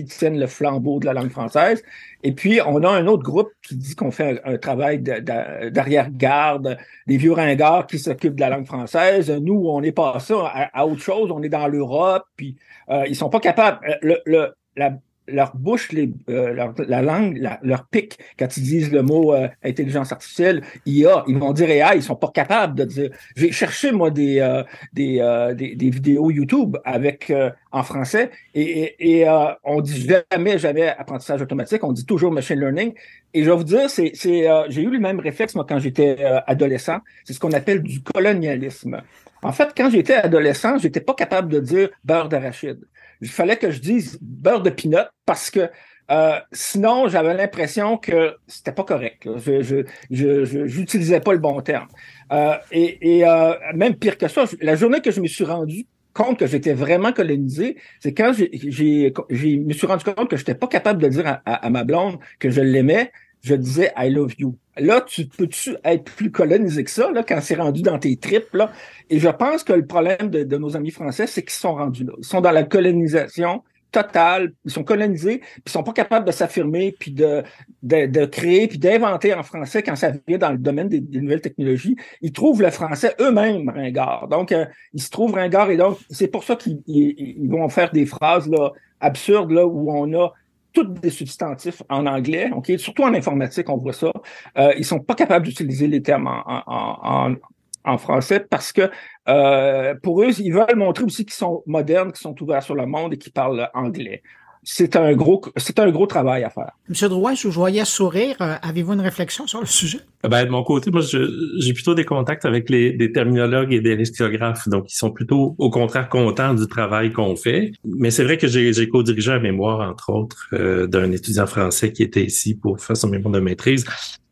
tiennent 0.06 0.40
le 0.40 0.46
flambeau 0.46 1.00
de 1.00 1.06
la 1.06 1.14
langue 1.14 1.32
française. 1.32 1.84
Et 2.24 2.34
puis, 2.34 2.62
on 2.66 2.84
a 2.84 2.90
un 2.90 3.08
autre 3.08 3.24
groupe 3.24 3.50
qui 3.68 3.76
dit 3.76 3.96
qu'on 3.96 4.12
fait 4.12 4.40
un, 4.46 4.58
travail 4.58 5.00
d'arrière-garde, 5.02 6.78
des 7.08 7.18
vieux 7.18 7.34
ringards 7.34 7.88
qui 7.88 7.98
s'occupent 7.98 8.36
de 8.36 8.42
la 8.42 8.50
langue 8.50 8.68
française. 8.68 9.32
Nous, 9.32 9.66
on 9.68 9.82
n'est 9.82 9.92
pas 9.92 10.20
ça 10.20 10.70
à, 10.72 10.86
autre 10.86 11.02
chose. 11.02 11.32
On 11.32 11.42
est 11.42 11.50
dans 11.50 11.68
l'Europe, 11.68 12.24
puis 12.38 12.56
euh, 12.90 13.04
ils 13.08 13.16
sont 13.16 13.30
pas 13.30 13.40
capables. 13.40 13.80
Euh, 14.06 14.50
la, 14.76 14.98
leur 15.32 15.56
bouche, 15.56 15.90
euh, 15.94 16.54
leur, 16.54 16.74
la 16.88 17.02
langue, 17.02 17.42
leur 17.62 17.86
pic 17.86 18.18
quand 18.38 18.58
ils 18.58 18.64
disent 18.64 18.92
le 18.92 19.02
mot 19.02 19.34
euh, 19.34 19.48
intelligence 19.64 20.12
artificielle, 20.12 20.62
ils 20.86 21.06
vont 21.06 21.54
dire 21.54 21.70
AI, 21.70 21.96
ils 21.96 22.04
sont 22.04 22.16
pas 22.16 22.32
capables 22.34 22.76
de 22.76 22.86
dire. 22.86 23.10
J'ai 23.36 23.52
cherché 23.52 23.92
moi 23.92 24.12
des 24.12 24.40
euh, 24.40 24.64
des, 24.94 25.76
des, 25.76 25.90
vidéos 25.90 26.32
YouTube 26.32 26.78
avec 26.86 27.32
en 27.72 27.84
français 27.84 28.32
et, 28.54 28.96
et, 29.00 29.28
on 29.64 29.82
dit 29.82 30.08
jamais 30.32 30.58
jamais 30.58 30.88
apprentissage 30.88 31.42
automatique, 31.42 31.84
on 31.84 31.92
dit 31.92 32.06
toujours 32.06 32.32
machine 32.32 32.60
learning. 32.60 32.94
Et 33.34 33.44
je 33.44 33.50
vais 33.50 33.56
vous 33.56 33.64
dire, 33.64 33.90
c'est 33.90 34.14
j'ai 34.16 34.82
eu 34.82 34.90
le 34.90 35.00
même 35.00 35.20
réflexe 35.20 35.56
moi 35.56 35.66
quand 35.68 35.80
j'étais 35.80 36.24
adolescent. 36.48 37.00
C'est 37.24 37.34
ce 37.34 37.40
qu'on 37.40 37.54
appelle 37.54 37.82
du 37.82 38.02
colonialisme. 38.02 39.02
En 39.44 39.52
fait, 39.52 39.70
quand 39.76 39.90
j'étais 39.90 40.14
adolescent, 40.14 40.78
j'étais 40.78 41.02
pas 41.02 41.16
capable 41.16 41.52
de 41.52 41.60
dire 41.60 41.90
beurre 42.04 42.30
d'arachide 42.30 42.80
il 43.22 43.30
fallait 43.30 43.58
que 43.58 43.72
je 43.72 43.80
dise 43.80 44.18
beurre 44.22 44.62
de 44.62 44.70
pinot 44.70 45.06
parce 45.26 45.50
que 45.50 45.70
euh, 46.12 46.40
sinon, 46.52 47.08
j'avais 47.08 47.34
l'impression 47.34 47.98
que 47.98 48.36
c'était 48.48 48.74
pas 48.74 48.84
correct. 48.84 49.30
Je, 49.38 49.86
je, 50.10 50.66
j'utilisais 50.68 51.22
pas 51.22 51.32
le 51.32 51.40
bon 51.40 51.62
terme. 51.62 51.88
Euh, 52.34 52.56
et, 52.72 53.26
euh, 53.26 53.54
même 53.76 53.96
pire 53.96 54.18
que 54.18 54.28
ça, 54.28 54.44
la 54.62 54.76
journée 54.76 55.00
que 55.00 55.12
je 55.12 55.22
me 55.22 55.28
suis 55.28 55.46
rendu 55.46 55.88
compte 56.14 56.38
que 56.38 56.48
j'étais 56.48 56.74
vraiment 56.74 57.14
colonisé, 57.14 57.78
c'est 58.02 58.14
quand 58.14 58.34
j'ai, 58.34 58.50
j'ai, 58.52 59.58
me 59.60 59.72
suis 59.72 59.88
rendu 59.88 60.04
compte 60.04 60.30
que 60.30 60.36
j'étais 60.36 60.56
pas 60.56 60.68
capable 60.68 61.02
de 61.02 61.08
dire 61.08 61.40
à 61.46 61.70
ma 61.70 61.86
blonde 61.86 62.18
que 62.40 62.50
je 62.50 62.60
l'aimais 62.60 63.14
je 63.42 63.56
disais 63.56 63.92
I 63.98 64.10
love 64.10 64.34
you. 64.38 64.58
Là, 64.78 65.02
tu 65.02 65.26
peux-tu 65.26 65.76
être 65.84 66.06
plus 66.06 66.32
colonisé 66.32 66.84
que 66.84 66.92
ça, 66.92 67.12
là, 67.12 67.24
quand 67.24 67.40
c'est 67.42 67.56
rendu 67.56 67.82
dans 67.82 68.00
tes 68.00 68.16
tripes, 68.16 68.54
là? 68.54 68.72
Et 69.10 69.20
je 69.20 69.30
pense 69.30 69.64
que 69.64 69.74
le 69.74 69.86
problème 69.86 70.30
de, 70.30 70.58
nos 70.58 70.78
amis 70.78 70.92
français, 70.92 71.28
c'est 71.28 71.42
qu'ils 71.42 71.52
sont 71.52 71.76
rendus 71.76 72.06
là. 72.06 72.14
Ils 72.18 72.26
sont 72.26 72.42
dans 72.42 72.52
la 72.52 72.64
colonisation 72.64 73.64
totale, 73.92 74.54
ils 74.64 74.72
sont 74.72 74.86
colonisés, 74.86 75.40
puis 75.40 75.64
ils 75.66 75.72
sont 75.72 75.84
pas 75.84 75.92
capables 75.92 76.26
de 76.26 76.32
s'affirmer, 76.32 76.96
puis 76.98 77.12
de, 77.12 77.44
de, 77.84 78.06
de, 78.06 78.26
créer, 78.26 78.68
puis 78.70 78.78
d'inventer 78.78 79.34
en 79.34 79.44
français 79.44 79.84
quand 79.84 79.98
ça 79.98 80.14
vient 80.26 80.38
dans 80.38 80.52
le 80.52 80.58
domaine 80.58 80.88
des, 80.88 81.02
nouvelles 81.02 81.42
technologies. 81.42 81.98
Ils 82.22 82.32
trouvent 82.32 82.62
le 82.62 82.72
français 82.72 83.14
eux-mêmes 83.20 83.70
ringard. 83.70 84.30
Donc, 84.30 84.54
euh, 84.54 84.66
ils 84.94 85.02
se 85.02 85.10
trouvent 85.10 85.34
ringard 85.34 85.70
et 85.72 85.78
donc, 85.78 85.98
c'est 86.10 86.30
pour 86.30 86.46
ça 86.46 86.56
qu'ils 86.56 86.82
ils 86.88 87.50
vont 87.50 87.68
faire 87.68 87.92
des 87.92 88.06
phrases 88.06 88.50
là, 88.50 88.72
absurdes 89.02 89.52
là, 89.52 89.66
où 89.66 89.92
on 89.92 90.14
a 90.14 90.32
tous 90.74 90.84
des 90.84 91.10
substantifs 91.10 91.84
en 91.90 92.06
anglais, 92.06 92.50
ok, 92.54 92.72
surtout 92.78 93.04
en 93.04 93.14
informatique, 93.14 93.70
on 93.70 93.78
voit 93.78 93.94
ça. 93.94 94.12
Euh, 94.58 94.74
ils 94.78 94.86
sont 94.86 95.00
pas 95.00 95.16
capables 95.16 95.46
d'utiliser 95.46 95.88
les 95.88 96.02
termes 96.02 96.28
en, 96.28 96.64
en, 96.66 97.36
en, 97.84 97.98
français 97.98 98.40
parce 98.40 98.72
que 98.72 98.90
euh, 99.28 99.96
pour 100.02 100.22
eux, 100.24 100.30
ils 100.40 100.54
veulent 100.54 100.76
montrer 100.76 101.04
aussi 101.04 101.26
qu'ils 101.26 101.34
sont 101.34 101.64
modernes, 101.66 102.12
qu'ils 102.12 102.22
sont 102.22 102.42
ouverts 102.42 102.64
sur 102.64 102.76
le 102.76 102.86
monde 102.86 103.14
et 103.14 103.18
qu'ils 103.18 103.34
parlent 103.34 103.70
anglais 103.74 104.24
c'est 104.64 104.96
un 104.96 105.14
gros, 105.14 105.42
c'est 105.58 105.80
un 105.80 105.90
gros 105.90 106.06
travail 106.06 106.44
à 106.44 106.50
faire. 106.50 106.72
Monsieur 106.88 107.10
Drouin, 107.10 107.34
je 107.34 107.48
vous 107.48 107.54
voyais 107.54 107.84
sourire. 107.84 108.36
Euh, 108.42 108.56
avez-vous 108.62 108.94
une 108.94 109.02
réflexion 109.02 109.48
sur 109.48 109.60
le 109.60 109.66
sujet? 109.66 110.00
Ben, 110.24 110.46
de 110.46 110.50
mon 110.50 110.64
côté, 110.64 110.92
moi, 110.92 111.02
j'ai 111.02 111.74
plutôt 111.74 111.96
des 111.96 112.06
contacts 112.06 112.46
avec 112.46 112.70
les, 112.70 112.92
des 112.92 113.12
terminologues 113.12 113.74
et 113.74 113.82
des 113.82 113.96
lexicographes. 113.96 114.68
Donc, 114.68 114.92
ils 114.92 114.96
sont 114.96 115.12
plutôt, 115.12 115.56
au 115.58 115.70
contraire, 115.72 116.10
contents 116.10 116.54
du 116.54 116.68
travail 116.68 117.12
qu'on 117.12 117.36
fait. 117.36 117.72
Mais 117.84 118.12
c'est 118.12 118.24
vrai 118.24 118.38
que 118.38 118.48
j'ai 118.48 118.88
co-dirigé 118.88 119.32
un 119.32 119.40
mémoire, 119.40 119.90
entre 119.90 120.12
autres, 120.12 120.48
euh, 120.54 120.86
d'un 120.86 121.12
étudiant 121.12 121.48
français 121.48 121.92
qui 121.92 122.04
était 122.04 122.24
ici 122.24 122.54
pour 122.54 122.80
faire 122.80 122.96
son 122.96 123.10
mémoire 123.10 123.34
de 123.34 123.40
maîtrise. 123.40 123.86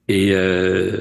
Et 0.08 0.32
euh, 0.34 1.00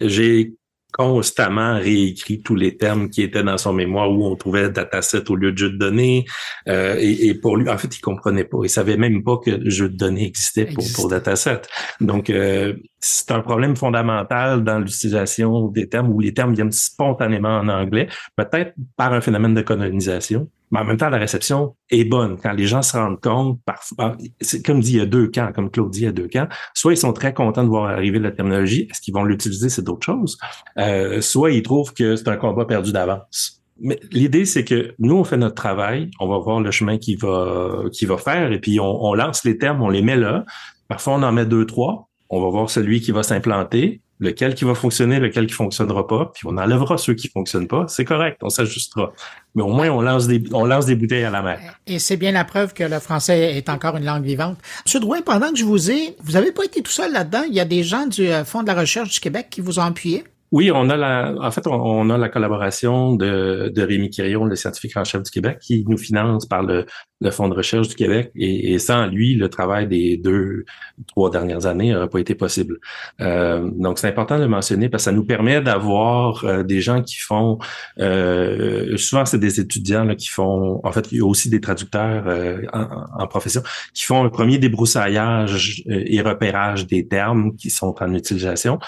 j'ai 0.00 0.54
constamment 0.92 1.74
réécrit 1.78 2.42
tous 2.42 2.54
les 2.54 2.76
termes 2.76 3.08
qui 3.08 3.22
étaient 3.22 3.42
dans 3.42 3.58
son 3.58 3.72
mémoire 3.72 4.10
où 4.10 4.26
on 4.26 4.36
trouvait 4.36 4.70
dataset 4.70 5.30
au 5.30 5.36
lieu 5.36 5.52
de 5.52 5.58
jeu 5.58 5.70
de 5.70 5.78
données. 5.78 6.26
Euh, 6.68 6.96
et, 6.98 7.28
et, 7.28 7.34
pour 7.34 7.56
lui, 7.56 7.68
en 7.68 7.78
fait, 7.78 7.96
il 7.96 8.00
comprenait 8.00 8.44
pas. 8.44 8.58
Il 8.62 8.68
savait 8.68 8.96
même 8.96 9.24
pas 9.24 9.38
que 9.38 9.50
le 9.50 9.70
jeu 9.70 9.88
de 9.88 9.96
données 9.96 10.26
existait 10.26 10.66
pour, 10.66 10.84
pour 10.94 11.08
dataset. 11.08 11.62
Donc, 12.00 12.30
euh, 12.30 12.74
c'est 13.00 13.30
un 13.30 13.40
problème 13.40 13.74
fondamental 13.74 14.62
dans 14.62 14.78
l'utilisation 14.78 15.68
des 15.68 15.88
termes 15.88 16.10
où 16.10 16.20
les 16.20 16.34
termes 16.34 16.54
viennent 16.54 16.72
spontanément 16.72 17.58
en 17.58 17.68
anglais, 17.68 18.08
peut-être 18.36 18.74
par 18.96 19.12
un 19.12 19.20
phénomène 19.20 19.54
de 19.54 19.62
colonisation. 19.62 20.48
Mais 20.72 20.80
en 20.80 20.84
même 20.84 20.96
temps, 20.96 21.10
la 21.10 21.18
réception 21.18 21.76
est 21.90 22.04
bonne. 22.04 22.38
Quand 22.42 22.52
les 22.52 22.66
gens 22.66 22.80
se 22.80 22.96
rendent 22.96 23.20
compte, 23.20 23.60
parfois, 23.64 24.16
c'est 24.40 24.64
comme 24.64 24.80
dit, 24.80 24.92
il 24.92 24.98
y 24.98 25.00
a 25.00 25.06
deux 25.06 25.28
camps, 25.28 25.52
comme 25.54 25.70
Claude 25.70 25.90
dit, 25.90 26.00
il 26.00 26.04
y 26.04 26.08
a 26.08 26.12
deux 26.12 26.28
camps. 26.28 26.48
Soit 26.74 26.94
ils 26.94 26.96
sont 26.96 27.12
très 27.12 27.34
contents 27.34 27.62
de 27.62 27.68
voir 27.68 27.90
arriver 27.90 28.18
la 28.18 28.32
terminologie, 28.32 28.88
est-ce 28.90 29.02
qu'ils 29.02 29.12
vont 29.12 29.22
l'utiliser, 29.22 29.68
c'est 29.68 29.82
d'autres 29.82 30.06
choses? 30.06 30.38
Euh, 30.78 31.20
soit 31.20 31.52
ils 31.52 31.62
trouvent 31.62 31.92
que 31.92 32.16
c'est 32.16 32.28
un 32.28 32.36
combat 32.36 32.64
perdu 32.64 32.90
d'avance. 32.90 33.62
Mais 33.80 34.00
l'idée, 34.12 34.46
c'est 34.46 34.64
que 34.64 34.94
nous, 34.98 35.14
on 35.14 35.24
fait 35.24 35.36
notre 35.36 35.56
travail, 35.56 36.10
on 36.20 36.28
va 36.28 36.38
voir 36.38 36.60
le 36.60 36.70
chemin 36.70 36.96
qu'il 36.96 37.18
va, 37.18 37.82
qu'il 37.92 38.08
va 38.08 38.16
faire, 38.16 38.50
et 38.50 38.58
puis 38.58 38.80
on, 38.80 39.04
on 39.04 39.12
lance 39.12 39.44
les 39.44 39.58
termes, 39.58 39.82
on 39.82 39.90
les 39.90 40.02
met 40.02 40.16
là. 40.16 40.46
Parfois, 40.88 41.14
on 41.14 41.22
en 41.22 41.32
met 41.32 41.44
deux, 41.44 41.66
trois. 41.66 42.08
On 42.30 42.40
va 42.40 42.48
voir 42.48 42.70
celui 42.70 43.02
qui 43.02 43.12
va 43.12 43.22
s'implanter 43.22 44.00
lequel 44.22 44.54
qui 44.54 44.64
va 44.64 44.74
fonctionner, 44.74 45.18
lequel 45.18 45.46
qui 45.46 45.52
fonctionnera 45.52 46.06
pas, 46.06 46.30
puis 46.32 46.46
on 46.46 46.56
enlèvera 46.56 46.96
ceux 46.96 47.14
qui 47.14 47.28
fonctionnent 47.28 47.66
pas. 47.66 47.86
C'est 47.88 48.04
correct, 48.04 48.38
on 48.42 48.48
s'ajustera. 48.48 49.12
Mais 49.54 49.62
au 49.62 49.68
moins, 49.68 49.90
on 49.90 50.00
lance 50.00 50.28
des, 50.28 50.42
on 50.52 50.64
lance 50.64 50.86
des 50.86 50.94
bouteilles 50.94 51.24
à 51.24 51.30
la 51.30 51.42
mer. 51.42 51.60
Et 51.86 51.98
c'est 51.98 52.16
bien 52.16 52.30
la 52.30 52.44
preuve 52.44 52.72
que 52.72 52.84
le 52.84 53.00
français 53.00 53.56
est 53.56 53.68
encore 53.68 53.96
une 53.96 54.04
langue 54.04 54.24
vivante. 54.24 54.56
Monsieur 54.86 55.00
Drouin, 55.00 55.20
pendant 55.22 55.50
que 55.50 55.58
je 55.58 55.64
vous 55.64 55.90
ai, 55.90 56.16
vous 56.22 56.36
avez 56.36 56.52
pas 56.52 56.64
été 56.64 56.82
tout 56.82 56.92
seul 56.92 57.12
là-dedans. 57.12 57.42
Il 57.48 57.54
y 57.54 57.60
a 57.60 57.64
des 57.64 57.82
gens 57.82 58.06
du 58.06 58.28
euh, 58.28 58.44
Fonds 58.44 58.62
de 58.62 58.68
la 58.68 58.74
recherche 58.74 59.10
du 59.10 59.20
Québec 59.20 59.48
qui 59.50 59.60
vous 59.60 59.80
ont 59.80 59.82
appuyé. 59.82 60.24
Oui, 60.52 60.70
on 60.70 60.90
a 60.90 60.98
la, 60.98 61.34
en 61.40 61.50
fait, 61.50 61.66
on, 61.66 62.10
a 62.10 62.18
la 62.18 62.28
collaboration 62.28 63.14
de, 63.14 63.72
de 63.74 63.82
Rémi 63.82 64.10
Quirion, 64.10 64.44
le 64.44 64.54
scientifique 64.54 64.94
en 64.98 65.04
chef 65.04 65.22
du 65.22 65.30
Québec, 65.30 65.58
qui 65.60 65.82
nous 65.88 65.96
finance 65.96 66.44
par 66.44 66.62
le, 66.62 66.84
le 67.22 67.30
Fonds 67.30 67.48
de 67.48 67.54
recherche 67.54 67.88
du 67.88 67.94
Québec. 67.94 68.30
Et, 68.34 68.78
sans 68.78 69.06
lui, 69.06 69.34
le 69.34 69.48
travail 69.48 69.86
des 69.86 70.18
deux, 70.18 70.64
trois 71.06 71.30
dernières 71.30 71.64
années 71.64 71.92
n'aurait 71.92 72.10
pas 72.10 72.18
été 72.18 72.34
possible. 72.34 72.78
Euh, 73.22 73.70
donc, 73.76 73.98
c'est 73.98 74.08
important 74.08 74.38
de 74.38 74.44
mentionner 74.44 74.90
parce 74.90 75.04
que 75.04 75.10
ça 75.10 75.12
nous 75.12 75.24
permet 75.24 75.62
d'avoir 75.62 76.44
euh, 76.44 76.62
des 76.62 76.82
gens 76.82 77.02
qui 77.02 77.16
font, 77.16 77.58
euh, 77.98 78.94
souvent 78.98 79.24
c'est 79.24 79.38
des 79.38 79.58
étudiants 79.58 80.04
là, 80.04 80.16
qui 80.16 80.28
font, 80.28 80.80
en 80.84 80.92
fait, 80.92 81.10
il 81.12 81.18
y 81.18 81.20
a 81.22 81.26
aussi 81.26 81.48
des 81.48 81.62
traducteurs 81.62 82.24
euh, 82.26 82.60
en, 82.74 83.22
en, 83.22 83.26
profession, 83.26 83.62
qui 83.94 84.04
font 84.04 84.22
un 84.22 84.28
premier 84.28 84.58
débroussaillage 84.58 85.82
et 85.86 86.20
repérage 86.20 86.86
des 86.86 87.08
termes 87.08 87.56
qui 87.56 87.70
sont 87.70 87.94
en 88.00 88.12
utilisation 88.12 88.78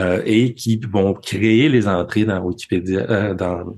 euh, 0.00 0.22
et 0.24 0.54
qui 0.54 0.80
vont 0.90 1.14
créer 1.14 1.68
les 1.68 1.86
entrées 1.86 2.24
dans 2.24 2.40
Wikipédia, 2.40 3.00
euh, 3.08 3.34
dans 3.34 3.74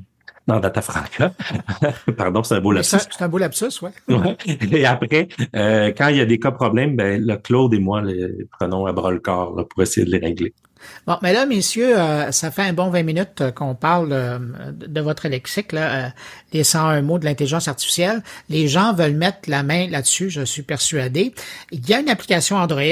dans 0.47 0.61
Datafranca. 0.61 1.33
Pardon, 2.17 2.43
c'est 2.43 2.57
un 2.57 2.61
beau 2.61 2.73
lapsus. 2.73 2.97
C'est 3.11 3.23
un 3.23 3.29
beau 3.29 3.39
lapsus, 3.39 3.81
oui. 3.83 3.91
Ouais. 4.09 4.37
Et 4.73 4.85
après, 4.85 5.29
euh, 5.55 5.93
quand 5.97 6.09
il 6.09 6.17
y 6.17 6.21
a 6.21 6.27
des 6.27 6.39
cas 6.39 6.51
problèmes, 6.51 6.97
ben, 6.97 7.25
le 7.25 7.37
Claude 7.37 7.75
et 7.75 7.79
moi 7.79 8.03
les 8.03 8.47
prenons 8.51 8.87
à 8.87 8.93
bras 8.93 9.13
le 9.13 9.21
corps 9.21 9.55
là, 9.57 9.65
pour 9.65 9.83
essayer 9.83 10.05
de 10.05 10.11
les 10.11 10.19
régler. 10.19 10.53
Bon, 11.07 11.17
mais 11.23 11.33
là, 11.33 11.47
messieurs, 11.47 11.97
euh, 11.97 12.33
ça 12.33 12.51
fait 12.51 12.63
un 12.63 12.73
bon 12.73 12.91
20 12.91 13.05
minutes 13.05 13.41
euh, 13.41 13.53
qu'on 13.53 13.77
parle 13.77 14.41
de 14.73 15.01
votre 15.01 15.29
lexique, 15.29 15.71
là, 15.71 16.13
les 16.53 16.65
101 16.65 17.03
mots 17.03 17.21
de 17.21 17.25
l'intelligence 17.25 17.69
artificielle. 17.69 18.21
Les 18.49 18.67
gens 18.67 18.93
veulent 18.93 19.15
mettre 19.15 19.49
la 19.49 19.63
main 19.63 19.89
là-dessus, 19.89 20.29
je 20.29 20.43
suis 20.43 20.63
persuadé. 20.63 21.35
Il 21.71 21.89
y 21.89 21.95
a 21.95 22.01
une 22.01 22.09
application 22.09 22.57
Android, 22.57 22.83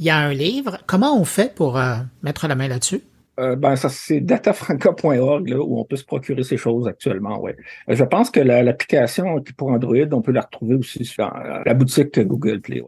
il 0.00 0.06
y 0.06 0.10
a 0.10 0.16
un 0.16 0.32
livre. 0.32 0.78
Comment 0.86 1.16
on 1.16 1.24
fait 1.24 1.54
pour 1.54 1.80
mettre 2.22 2.48
la 2.48 2.56
main 2.56 2.66
là-dessus? 2.66 3.02
Euh, 3.40 3.56
ben, 3.56 3.74
ça, 3.74 3.88
c'est 3.88 4.20
datafranca.org, 4.20 5.56
où 5.58 5.80
on 5.80 5.84
peut 5.84 5.96
se 5.96 6.04
procurer 6.04 6.42
ces 6.42 6.58
choses 6.58 6.86
actuellement, 6.86 7.40
ouais. 7.40 7.56
Euh, 7.88 7.94
je 7.94 8.04
pense 8.04 8.30
que 8.30 8.40
l'application 8.40 9.42
pour 9.56 9.70
Android, 9.70 9.96
on 10.12 10.20
peut 10.20 10.32
la 10.32 10.42
retrouver 10.42 10.74
aussi 10.74 11.04
sur 11.04 11.24
euh, 11.24 11.60
la 11.64 11.74
boutique 11.74 12.20
Google 12.20 12.60
Play. 12.60 12.82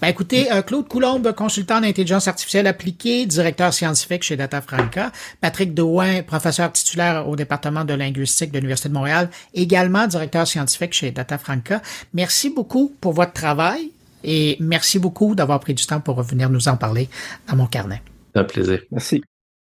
Ben, 0.00 0.08
écoutez, 0.08 0.46
Claude 0.66 0.88
Coulombe, 0.88 1.32
consultant 1.32 1.80
d'intelligence 1.80 2.28
artificielle 2.28 2.66
appliquée, 2.66 3.26
directeur 3.26 3.74
scientifique 3.74 4.22
chez 4.22 4.36
DataFranca. 4.36 5.12
Patrick 5.40 5.74
Douin, 5.74 6.22
professeur 6.22 6.72
titulaire 6.72 7.28
au 7.28 7.36
département 7.36 7.84
de 7.84 7.94
linguistique 7.94 8.52
de 8.52 8.58
l'Université 8.58 8.88
de 8.88 8.94
Montréal, 8.94 9.28
également 9.52 10.06
directeur 10.06 10.46
scientifique 10.46 10.94
chez 10.94 11.10
DataFranca. 11.10 11.82
Merci 12.14 12.50
beaucoup 12.50 12.92
pour 13.00 13.12
votre 13.12 13.32
travail 13.32 13.90
et 14.24 14.56
merci 14.60 14.98
beaucoup 14.98 15.34
d'avoir 15.34 15.60
pris 15.60 15.74
du 15.74 15.86
temps 15.86 16.00
pour 16.00 16.16
revenir 16.16 16.50
nous 16.50 16.68
en 16.68 16.76
parler 16.76 17.08
dans 17.48 17.56
mon 17.56 17.66
carnet. 17.66 18.02
Un 18.34 18.44
plaisir. 18.44 18.80
Merci. 18.90 19.22